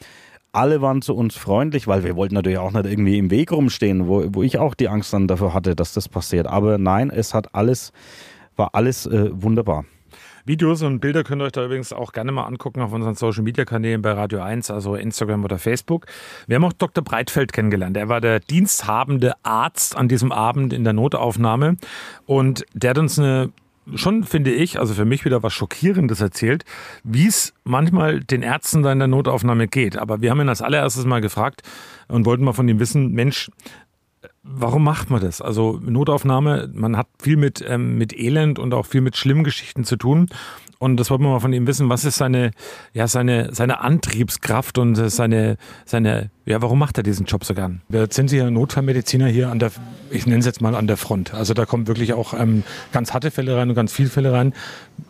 [0.54, 4.08] alle waren zu uns freundlich, weil wir wollten natürlich auch nicht irgendwie im Weg rumstehen,
[4.08, 6.48] wo, wo ich auch die Angst dann dafür hatte, dass das passiert.
[6.48, 7.94] Aber nein, es hat alles,
[8.56, 9.86] war alles äh, wunderbar.
[10.46, 13.44] Videos und Bilder könnt ihr euch da übrigens auch gerne mal angucken auf unseren Social
[13.44, 16.06] Media Kanälen bei Radio 1, also Instagram oder Facebook.
[16.48, 17.04] Wir haben auch Dr.
[17.04, 17.98] Breitfeld kennengelernt.
[17.98, 21.78] Er war der diensthabende Arzt an diesem Abend in der Notaufnahme
[22.26, 23.52] und der hat uns eine
[23.96, 26.64] schon, finde ich, also für mich wieder was Schockierendes erzählt,
[27.04, 29.98] wie es manchmal den Ärzten da in der Notaufnahme geht.
[29.98, 31.64] Aber wir haben ihn als allererstes mal gefragt
[32.08, 33.50] und wollten mal von ihm wissen, Mensch,
[34.44, 35.40] Warum macht man das?
[35.40, 39.84] Also Notaufnahme, man hat viel mit, ähm, mit Elend und auch viel mit schlimmen Geschichten
[39.84, 40.30] zu tun.
[40.80, 42.50] Und das wollten wir mal von ihm wissen, was ist seine,
[42.92, 47.82] ja, seine, seine Antriebskraft und seine, seine, ja, warum macht er diesen Job so gern?
[47.90, 49.70] Jetzt sind Sie ja Notfallmediziner hier an der,
[50.10, 51.36] ich nenne es jetzt mal an der Front.
[51.36, 54.54] Also da kommen wirklich auch ähm, ganz harte Fälle rein und ganz viele Fälle rein.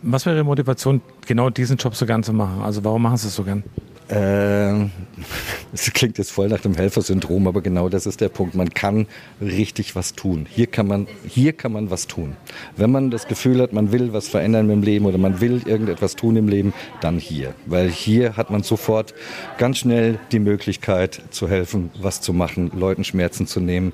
[0.02, 2.62] Was wäre Ihre Motivation, genau diesen Job so gern zu machen?
[2.62, 3.64] Also warum machen Sie es so gern?
[4.12, 4.74] Äh,
[5.74, 8.56] es klingt jetzt voll nach dem Helfersyndrom, aber genau das ist der Punkt.
[8.56, 9.08] Man kann
[9.40, 10.46] richtig was tun.
[10.50, 12.36] Hier kann man, hier kann man was tun.
[12.76, 16.16] Wenn man das Gefühl hat, man will was verändern im Leben oder man will irgendetwas
[16.16, 17.54] tun im Leben, dann hier.
[17.66, 19.14] Weil hier hat man sofort
[19.58, 23.94] ganz schnell die Möglichkeit zu helfen, was zu machen, Leuten Schmerzen zu nehmen,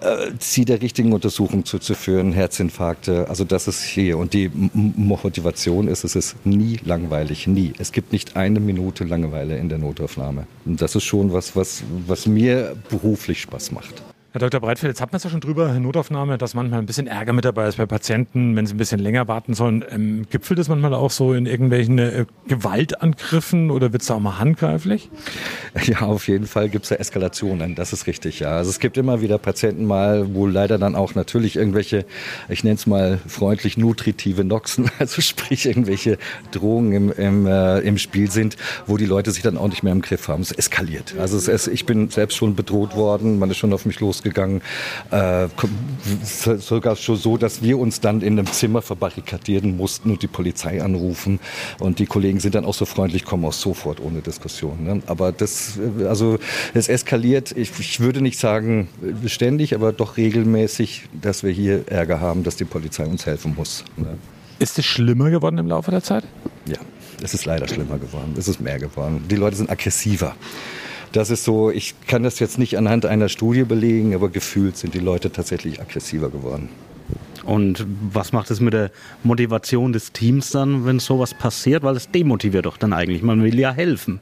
[0.00, 3.28] äh, sie der richtigen Untersuchung zuzuführen, Herzinfarkte.
[3.28, 4.16] Also das ist hier.
[4.16, 7.74] Und die Motivation ist, es ist nie langweilig, nie.
[7.78, 10.46] Es gibt nicht eine Minute Langeweile Langeweile in der Notaufnahme.
[10.64, 14.02] Und das ist schon was, was, was mir beruflich Spaß macht.
[14.32, 14.60] Herr Dr.
[14.62, 17.44] Breitfeld, jetzt hat man es ja schon drüber, Notaufnahme, dass manchmal ein bisschen Ärger mit
[17.44, 19.84] dabei ist bei Patienten, wenn sie ein bisschen länger warten sollen.
[19.90, 24.20] Ähm, gipfelt das manchmal auch so in irgendwelchen äh, Gewaltangriffen oder wird es da auch
[24.20, 25.10] mal handgreiflich?
[25.84, 28.52] Ja, auf jeden Fall gibt es ja Eskalationen, das ist richtig, ja.
[28.52, 32.06] Also es gibt immer wieder Patienten mal, wo leider dann auch natürlich irgendwelche,
[32.48, 36.16] ich nenne es mal freundlich nutritive Noxen, also sprich irgendwelche
[36.52, 38.56] Drohungen im, im, äh, im Spiel sind,
[38.86, 40.40] wo die Leute sich dann auch nicht mehr im Griff haben.
[40.40, 41.16] Es eskaliert.
[41.18, 44.21] Also es, es, ich bin selbst schon bedroht worden, man ist schon auf mich los
[44.22, 44.62] losgegangen.
[45.10, 45.48] Äh,
[46.58, 50.82] sogar schon so, dass wir uns dann in einem Zimmer verbarrikadieren mussten und die Polizei
[50.82, 51.40] anrufen.
[51.78, 54.84] Und die Kollegen sind dann auch so freundlich, kommen auch sofort ohne Diskussion.
[54.84, 55.02] Ne?
[55.06, 56.38] Aber das, also
[56.74, 58.88] es eskaliert, ich, ich würde nicht sagen
[59.22, 63.84] beständig, aber doch regelmäßig, dass wir hier Ärger haben, dass die Polizei uns helfen muss.
[63.96, 64.16] Ne?
[64.58, 66.24] Ist es schlimmer geworden im Laufe der Zeit?
[66.66, 66.78] Ja,
[67.20, 68.34] es ist leider schlimmer geworden.
[68.38, 69.24] Es ist mehr geworden.
[69.28, 70.36] Die Leute sind aggressiver.
[71.12, 74.94] Das ist so, ich kann das jetzt nicht anhand einer Studie belegen, aber gefühlt sind
[74.94, 76.70] die Leute tatsächlich aggressiver geworden.
[77.44, 78.90] Und was macht es mit der
[79.24, 81.82] Motivation des Teams dann, wenn sowas passiert?
[81.82, 83.22] Weil es demotiviert doch dann eigentlich.
[83.22, 84.20] Man will ja helfen.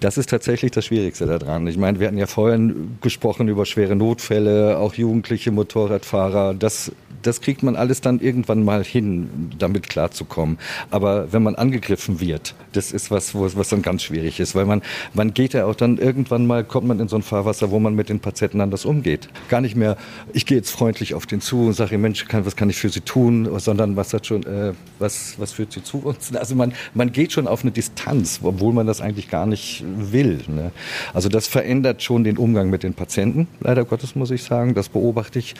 [0.00, 1.66] Das ist tatsächlich das Schwierigste daran.
[1.66, 6.54] Ich meine, wir hatten ja vorhin gesprochen über schwere Notfälle, auch jugendliche Motorradfahrer.
[6.54, 6.92] Das
[7.26, 10.58] das kriegt man alles dann irgendwann mal hin, damit klarzukommen.
[10.90, 14.82] Aber wenn man angegriffen wird, das ist was, was dann ganz schwierig ist, weil man,
[15.14, 17.94] man geht ja auch dann irgendwann mal, kommt man in so ein Fahrwasser, wo man
[17.94, 19.28] mit den Patienten anders umgeht.
[19.48, 19.96] Gar nicht mehr,
[20.32, 22.88] ich gehe jetzt freundlich auf den zu und sage, Mensch, kann, was kann ich für
[22.88, 26.32] Sie tun, sondern was hat schon, äh, was, was führt Sie zu uns?
[26.44, 30.40] Also man, man geht schon auf eine Distanz, obwohl man das eigentlich gar nicht will.
[30.46, 30.72] Ne?
[31.14, 34.90] Also das verändert schon den Umgang mit den Patienten, leider Gottes muss ich sagen, das
[34.90, 35.54] beobachte ich.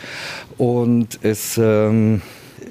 [0.57, 2.21] Und es ähm,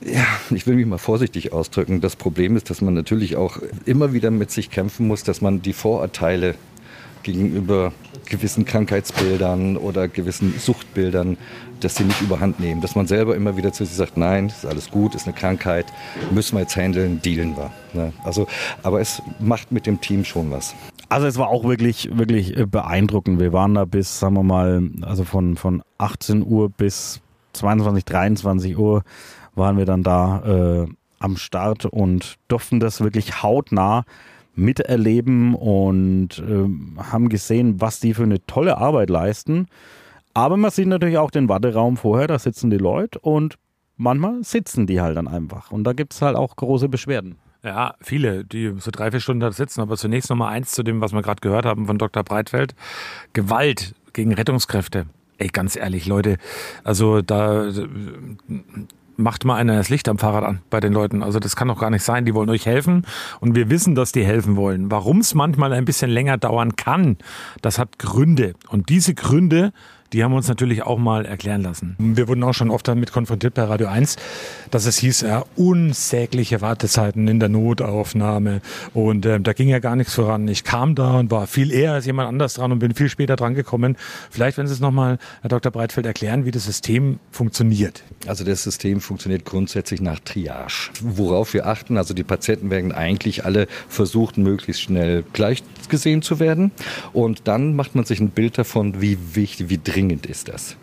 [0.05, 2.01] ja, ich will mich mal vorsichtig ausdrücken.
[2.01, 5.63] Das Problem ist, dass man natürlich auch immer wieder mit sich kämpfen muss, dass man
[5.63, 6.55] die Vorurteile
[7.23, 7.93] gegenüber
[8.27, 11.37] gewissen Krankheitsbildern oder gewissen Suchtbildern,
[11.81, 12.81] dass sie nicht überhand nehmen.
[12.81, 15.87] Dass man selber immer wieder zu sich sagt, nein, ist alles gut, ist eine Krankheit,
[16.31, 17.71] müssen wir jetzt handeln, dealen wir.
[17.93, 18.13] Ne?
[18.25, 18.47] Also,
[18.83, 20.75] aber es macht mit dem Team schon was.
[21.09, 23.41] Also es war auch wirklich, wirklich äh, beeindruckend.
[23.41, 27.21] Wir waren da bis, sagen wir mal, also von, von 18 Uhr bis
[27.55, 29.03] 22, 23 Uhr
[29.55, 30.87] waren wir dann da äh,
[31.19, 34.05] am Start und durften das wirklich hautnah
[34.55, 39.67] miterleben und äh, haben gesehen, was die für eine tolle Arbeit leisten.
[40.33, 43.57] Aber man sieht natürlich auch den Warteraum vorher, da sitzen die Leute und
[43.97, 45.71] manchmal sitzen die halt dann einfach.
[45.71, 47.37] Und da gibt es halt auch große Beschwerden.
[47.63, 49.81] Ja, viele, die so drei, vier Stunden da sitzen.
[49.81, 52.23] Aber zunächst noch mal eins zu dem, was wir gerade gehört haben von Dr.
[52.23, 52.75] Breitfeld.
[53.33, 55.07] Gewalt gegen Rettungskräfte.
[55.39, 56.37] Ey, ganz ehrlich, Leute,
[56.85, 57.69] also da
[59.17, 61.23] macht mal einer das Licht am Fahrrad an bei den Leuten.
[61.23, 62.25] Also das kann doch gar nicht sein.
[62.25, 63.05] Die wollen euch helfen
[63.41, 64.91] und wir wissen, dass die helfen wollen.
[64.91, 67.17] Warum es manchmal ein bisschen länger dauern kann,
[67.63, 68.55] das hat Gründe.
[68.69, 69.73] Und diese Gründe
[70.15, 71.97] die haben uns natürlich auch mal erklären lassen.
[71.99, 74.15] Wir wurden auch schon oft damit konfrontiert bei Radio 1,
[74.71, 78.61] dass es hieß, ja, unsägliche Wartezeiten in der Notaufnahme
[78.93, 80.47] und äh, da ging ja gar nichts voran.
[80.47, 83.35] Ich kam da und war viel eher als jemand anders dran und bin viel später
[83.35, 83.97] dran gekommen.
[84.31, 85.73] Vielleicht, wenn Sie es nochmal, Herr Dr.
[85.73, 88.05] Breitfeld, erklären, wie das System funktioniert.
[88.29, 90.91] Also das System funktioniert grundsätzlich nach Triage.
[91.01, 96.39] Worauf wir achten, also die Patienten werden eigentlich alle versucht, möglichst schnell gleich gesehen zu
[96.39, 96.71] werden.
[97.13, 100.77] Und dann macht man sich ein Bild davon, wie wichtig, wie dringend ist das.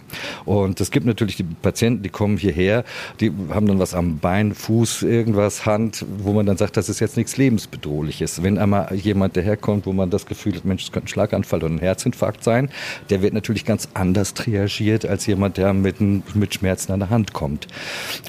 [0.45, 2.83] Und es gibt natürlich die Patienten, die kommen hierher,
[3.19, 6.99] die haben dann was am Bein, Fuß, irgendwas, Hand, wo man dann sagt, das ist
[6.99, 8.43] jetzt nichts lebensbedrohliches.
[8.43, 11.73] Wenn einmal jemand daherkommt, wo man das Gefühl hat, Mensch, es könnte ein Schlaganfall oder
[11.73, 12.69] ein Herzinfarkt sein,
[13.09, 16.01] der wird natürlich ganz anders triagiert als jemand, der mit,
[16.35, 17.67] mit Schmerzen an der Hand kommt.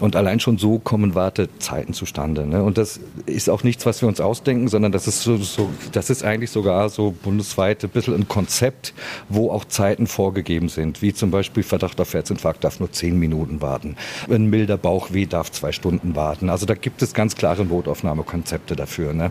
[0.00, 2.46] Und allein schon so kommen Wartezeiten zustande.
[2.46, 2.62] Ne?
[2.62, 6.10] Und das ist auch nichts, was wir uns ausdenken, sondern das ist so, so das
[6.10, 8.94] ist eigentlich sogar so bundesweit ein bisschen ein Konzept,
[9.28, 13.62] wo auch Zeiten vorgegeben sind, wie zum Beispiel Verdacht auf Herzinfarkt darf nur zehn Minuten
[13.62, 13.96] warten.
[14.30, 16.50] Ein milder Bauchweh darf zwei Stunden warten.
[16.50, 19.14] Also da gibt es ganz klare Notaufnahmekonzepte dafür.
[19.14, 19.30] Ne?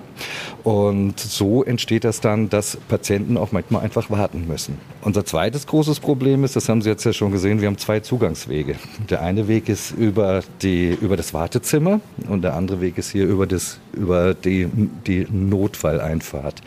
[0.63, 4.79] Und so entsteht das dann, dass Patienten auch manchmal einfach warten müssen.
[5.03, 7.99] Unser zweites großes Problem ist, das haben Sie jetzt ja schon gesehen, wir haben zwei
[7.99, 8.75] Zugangswege.
[9.07, 13.27] Der eine Weg ist über, die, über das Wartezimmer und der andere Weg ist hier
[13.27, 14.67] über, das, über die,
[15.05, 16.63] die Notfalleinfahrt.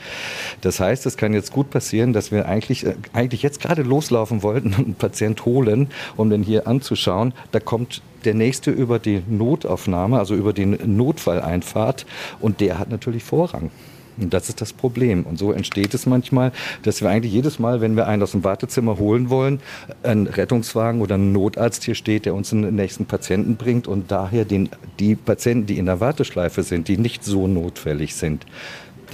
[0.61, 4.45] Das heißt, es kann jetzt gut passieren, dass wir eigentlich, äh, eigentlich jetzt gerade loslaufen
[4.45, 7.33] wollten und einen Patient holen holen, um den hier anzuschauen.
[7.53, 12.07] Da kommt der nächste über die Notaufnahme, also über die Notfalleinfahrt
[12.41, 13.71] und der hat natürlich Vorrang.
[14.17, 15.25] Und das ist das Problem.
[15.25, 16.53] Und so entsteht es manchmal,
[16.85, 19.59] dass wir eigentlich jedes Mal, wenn wir einen aus dem Wartezimmer holen wollen,
[20.05, 24.45] ein Rettungswagen oder ein Notarzt hier steht, der uns den nächsten Patienten bringt und daher
[24.45, 24.69] den,
[25.01, 28.47] die Patienten, die in der Warteschleife sind, die nicht so notfällig sind,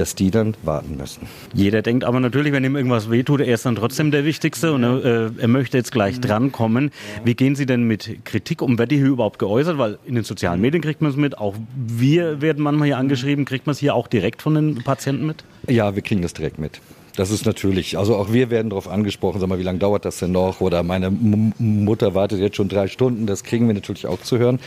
[0.01, 1.27] dass die dann warten müssen.
[1.53, 4.83] Jeder denkt aber natürlich, wenn ihm irgendwas wehtut, er ist dann trotzdem der Wichtigste und
[4.83, 6.23] er, äh, er möchte jetzt gleich mhm.
[6.23, 6.91] drankommen.
[7.23, 8.79] Wie gehen Sie denn mit Kritik um?
[8.79, 9.77] Wird die hier überhaupt geäußert?
[9.77, 13.45] Weil in den sozialen Medien kriegt man es mit, auch wir werden manchmal hier angeschrieben.
[13.45, 15.45] Kriegt man es hier auch direkt von den Patienten mit?
[15.69, 16.81] Ja, wir kriegen das direkt mit.
[17.17, 20.19] Das ist natürlich, also auch wir werden darauf angesprochen, sag mal, wie lange dauert das
[20.19, 20.63] denn noch?
[20.63, 24.39] Oder meine M Mutter wartet jetzt schon drei Stunden, das kriegen wir natürlich auch zu
[24.39, 24.61] hören.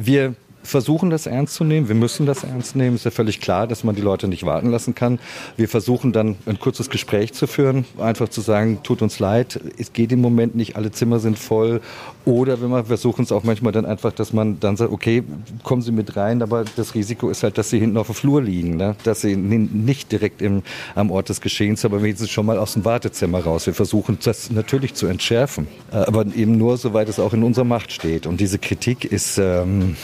[0.00, 1.88] Wir versuchen das ernst zu nehmen.
[1.88, 2.96] Wir müssen das ernst nehmen.
[2.96, 5.18] Ist ja völlig klar, dass man die Leute nicht warten lassen kann.
[5.56, 9.92] Wir versuchen dann ein kurzes Gespräch zu führen, einfach zu sagen, tut uns leid, es
[9.92, 11.80] geht im Moment nicht, alle Zimmer sind voll.
[12.24, 15.22] Oder wenn wir versuchen es auch manchmal dann einfach, dass man dann sagt, okay,
[15.62, 18.42] kommen Sie mit rein, aber das Risiko ist halt, dass Sie hinten auf dem Flur
[18.42, 18.96] liegen, ne?
[19.04, 20.62] dass Sie nicht direkt im,
[20.94, 23.66] am Ort des Geschehens, aber wenigstens schon mal aus dem Wartezimmer raus.
[23.66, 27.64] Wir versuchen das natürlich zu entschärfen, äh, aber eben nur, soweit es auch in unserer
[27.64, 28.26] Macht steht.
[28.26, 29.38] Und diese Kritik ist...
[29.38, 29.96] Ähm,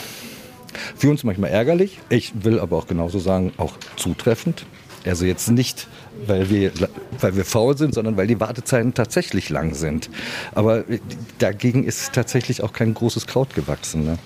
[0.95, 1.99] für uns manchmal ärgerlich.
[2.09, 4.65] Ich will aber auch genauso sagen, auch zutreffend.
[5.05, 5.87] Also jetzt nicht,
[6.25, 6.71] weil wir,
[7.19, 10.09] weil wir faul sind, sondern weil die Wartezeiten tatsächlich lang sind.
[10.55, 10.83] Aber
[11.39, 14.05] dagegen ist tatsächlich auch kein großes Kraut gewachsen.
[14.05, 14.17] Ne?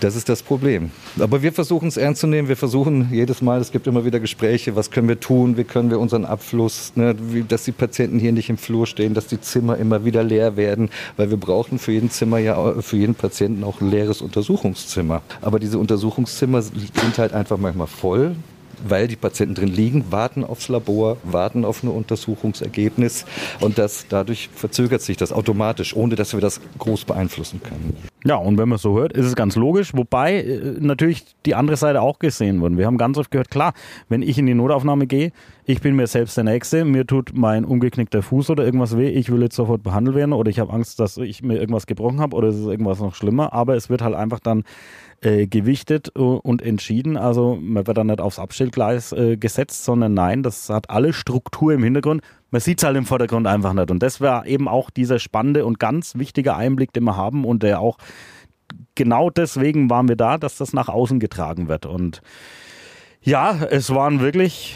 [0.00, 0.90] Das ist das Problem.
[1.18, 2.48] Aber wir versuchen es ernst zu nehmen.
[2.48, 5.90] Wir versuchen jedes Mal, es gibt immer wieder Gespräche, was können wir tun, wie können
[5.90, 9.40] wir unseren Abfluss, ne, wie, dass die Patienten hier nicht im Flur stehen, dass die
[9.40, 13.64] Zimmer immer wieder leer werden, weil wir brauchen für jeden Zimmer ja, für jeden Patienten
[13.64, 15.22] auch ein leeres Untersuchungszimmer.
[15.40, 18.36] Aber diese Untersuchungszimmer sind halt einfach manchmal voll
[18.86, 23.24] weil die Patienten drin liegen, warten aufs Labor, warten auf ein Untersuchungsergebnis
[23.60, 27.96] und das, dadurch verzögert sich das automatisch, ohne dass wir das groß beeinflussen können.
[28.24, 31.76] Ja, und wenn man so hört, ist es ganz logisch, wobei äh, natürlich die andere
[31.76, 32.76] Seite auch gesehen wurde.
[32.76, 33.72] Wir haben ganz oft gehört, klar,
[34.08, 35.32] wenn ich in die Notaufnahme gehe,
[35.64, 39.30] ich bin mir selbst der Nächste, mir tut mein umgeknickter Fuß oder irgendwas weh, ich
[39.30, 42.36] will jetzt sofort behandelt werden oder ich habe Angst, dass ich mir irgendwas gebrochen habe
[42.36, 44.64] oder es ist irgendwas noch schlimmer, aber es wird halt einfach dann
[45.22, 47.16] äh, gewichtet äh, und entschieden.
[47.16, 51.72] Also man wird dann nicht aufs Abstellgleis äh, gesetzt, sondern nein, das hat alle Struktur
[51.72, 52.22] im Hintergrund.
[52.50, 53.90] man sieht es halt im Vordergrund einfach nicht.
[53.90, 57.62] Und das war eben auch dieser spannende und ganz wichtige Einblick, den wir haben und
[57.62, 57.98] der auch
[58.94, 61.86] genau deswegen waren wir da, dass das nach außen getragen wird.
[61.86, 62.22] Und
[63.22, 64.74] ja, es waren wirklich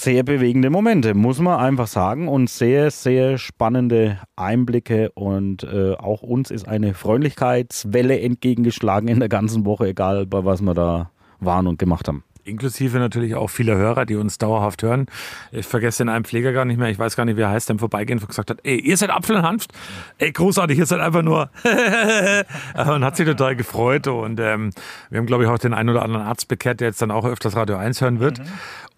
[0.00, 2.28] sehr bewegende Momente, muss man einfach sagen.
[2.28, 5.10] Und sehr, sehr spannende Einblicke.
[5.12, 10.62] Und äh, auch uns ist eine Freundlichkeitswelle entgegengeschlagen in der ganzen Woche, egal bei was
[10.62, 12.24] wir da waren und gemacht haben.
[12.42, 15.06] Inklusive natürlich auch vieler Hörer, die uns dauerhaft hören.
[15.52, 16.88] Ich vergesse den einen Pfleger gar nicht mehr.
[16.88, 19.10] Ich weiß gar nicht, wie er heißt, der im Vorbeigehen gesagt hat, ey, ihr seid
[19.10, 19.72] Apfel und Hanft.
[20.18, 21.50] Ey, großartig, ihr seid einfach nur.
[22.74, 24.06] und hat sich total gefreut.
[24.06, 24.70] Und ähm,
[25.10, 27.26] wir haben, glaube ich, auch den einen oder anderen Arzt bekehrt, der jetzt dann auch
[27.26, 28.40] öfters Radio 1 hören wird.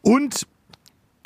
[0.03, 0.47] Und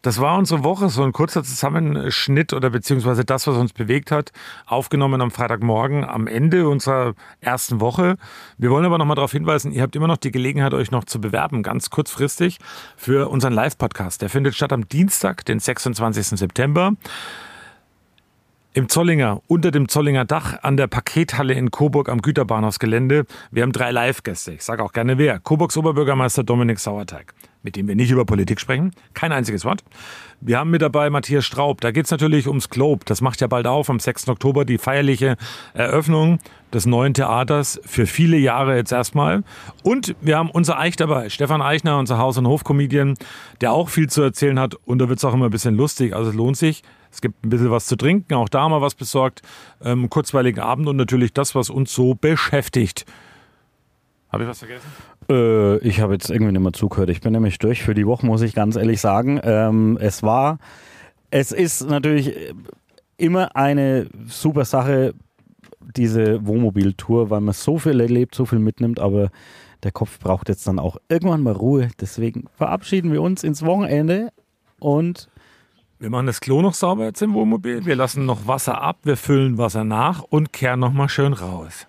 [0.07, 4.31] das war unsere Woche, so ein kurzer Zusammenschnitt oder beziehungsweise das, was uns bewegt hat,
[4.65, 8.17] aufgenommen am Freitagmorgen am Ende unserer ersten Woche.
[8.57, 11.21] Wir wollen aber nochmal darauf hinweisen, ihr habt immer noch die Gelegenheit, euch noch zu
[11.21, 12.59] bewerben, ganz kurzfristig,
[12.97, 14.23] für unseren Live-Podcast.
[14.23, 16.39] Der findet statt am Dienstag, den 26.
[16.39, 16.93] September.
[18.73, 23.25] Im Zollinger, unter dem Zollinger Dach an der Pakethalle in Coburg am Güterbahnhofsgelände.
[23.51, 24.53] Wir haben drei Live-Gäste.
[24.53, 25.41] Ich sage auch gerne wer.
[25.41, 27.35] Coburgs Oberbürgermeister Dominik Sauerteig,
[27.67, 28.93] mit dem wir nicht über Politik sprechen.
[29.13, 29.83] Kein einziges Wort.
[30.41, 31.81] Wir haben mit dabei Matthias Straub.
[31.81, 33.05] Da geht es natürlich ums Globe.
[33.05, 34.29] Das macht ja bald auf am 6.
[34.29, 35.37] Oktober die feierliche
[35.75, 36.39] Eröffnung
[36.73, 39.43] des neuen Theaters für viele Jahre jetzt erstmal.
[39.83, 43.15] Und wir haben unser Eich dabei, Stefan Eichner, unser Haus- und Hofcomedian,
[43.61, 44.77] der auch viel zu erzählen hat.
[44.85, 46.15] Und da wird es auch immer ein bisschen lustig.
[46.15, 46.85] Also es lohnt sich.
[47.11, 49.43] Es gibt ein bisschen was zu trinken, auch da wir was besorgt.
[49.83, 53.07] Ähm, kurzweiligen Abend und natürlich das, was uns so beschäftigt.
[54.31, 54.87] Habe ich was vergessen?
[55.31, 57.11] Äh, ich habe jetzt irgendwie nicht mehr zugehört.
[57.11, 59.41] Ich bin nämlich durch für die Woche, muss ich ganz ehrlich sagen.
[59.43, 60.59] Ähm, es war,
[61.31, 62.35] es ist natürlich
[63.17, 65.15] immer eine super Sache,
[65.97, 69.31] diese Wohnmobiltour, weil man so viel erlebt, so viel mitnimmt, aber
[69.83, 71.91] der Kopf braucht jetzt dann auch irgendwann mal Ruhe.
[72.01, 74.33] Deswegen verabschieden wir uns ins Wochenende
[74.79, 75.29] und
[75.99, 77.87] Wir machen das Klo noch sauber jetzt im Wohnmobil.
[77.87, 81.87] Wir lassen noch Wasser ab, wir füllen Wasser nach und kehren nochmal schön raus.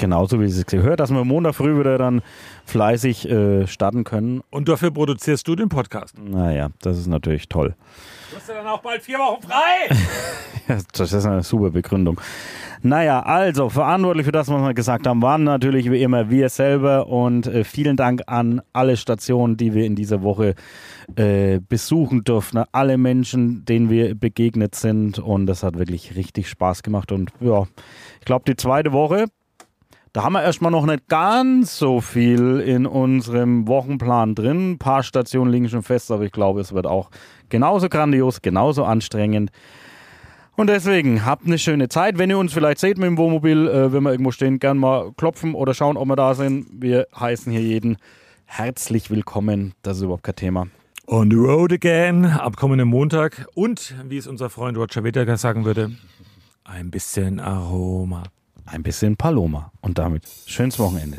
[0.00, 2.22] Genauso wie es gehört, dass wir Montag früh wieder dann
[2.64, 4.40] fleißig äh, starten können.
[4.50, 6.18] Und dafür produzierst du den Podcast.
[6.18, 7.76] Naja, das ist natürlich toll.
[8.30, 9.96] Du hast ja dann auch bald vier Wochen frei.
[10.92, 12.20] Das ist eine super Begründung.
[12.82, 17.08] Naja, also verantwortlich für das, was wir gesagt haben, waren natürlich wie immer wir selber
[17.08, 20.54] und äh, vielen Dank an alle Stationen, die wir in dieser Woche
[21.16, 26.82] äh, besuchen durften, alle Menschen, denen wir begegnet sind und das hat wirklich richtig Spaß
[26.82, 27.66] gemacht und ja,
[28.20, 29.26] ich glaube die zweite Woche,
[30.12, 34.72] da haben wir erstmal noch nicht ganz so viel in unserem Wochenplan drin.
[34.72, 37.10] Ein paar Stationen liegen schon fest, aber ich glaube, es wird auch
[37.48, 39.50] genauso grandios, genauso anstrengend.
[40.56, 42.18] Und deswegen habt eine schöne Zeit.
[42.18, 45.12] Wenn ihr uns vielleicht seht mit dem Wohnmobil, äh, wenn wir irgendwo stehen, gern mal
[45.16, 46.66] klopfen oder schauen, ob wir da sind.
[46.72, 47.96] Wir heißen hier jeden
[48.46, 49.74] herzlich willkommen.
[49.82, 50.66] Das ist überhaupt kein Thema.
[51.06, 53.46] On the road again, ab kommenden Montag.
[53.54, 55.92] Und, wie es unser Freund Roger Whittaker sagen würde,
[56.64, 58.24] ein bisschen Aroma
[58.66, 59.72] ein bisschen Paloma.
[59.80, 61.18] Und damit schönes Wochenende.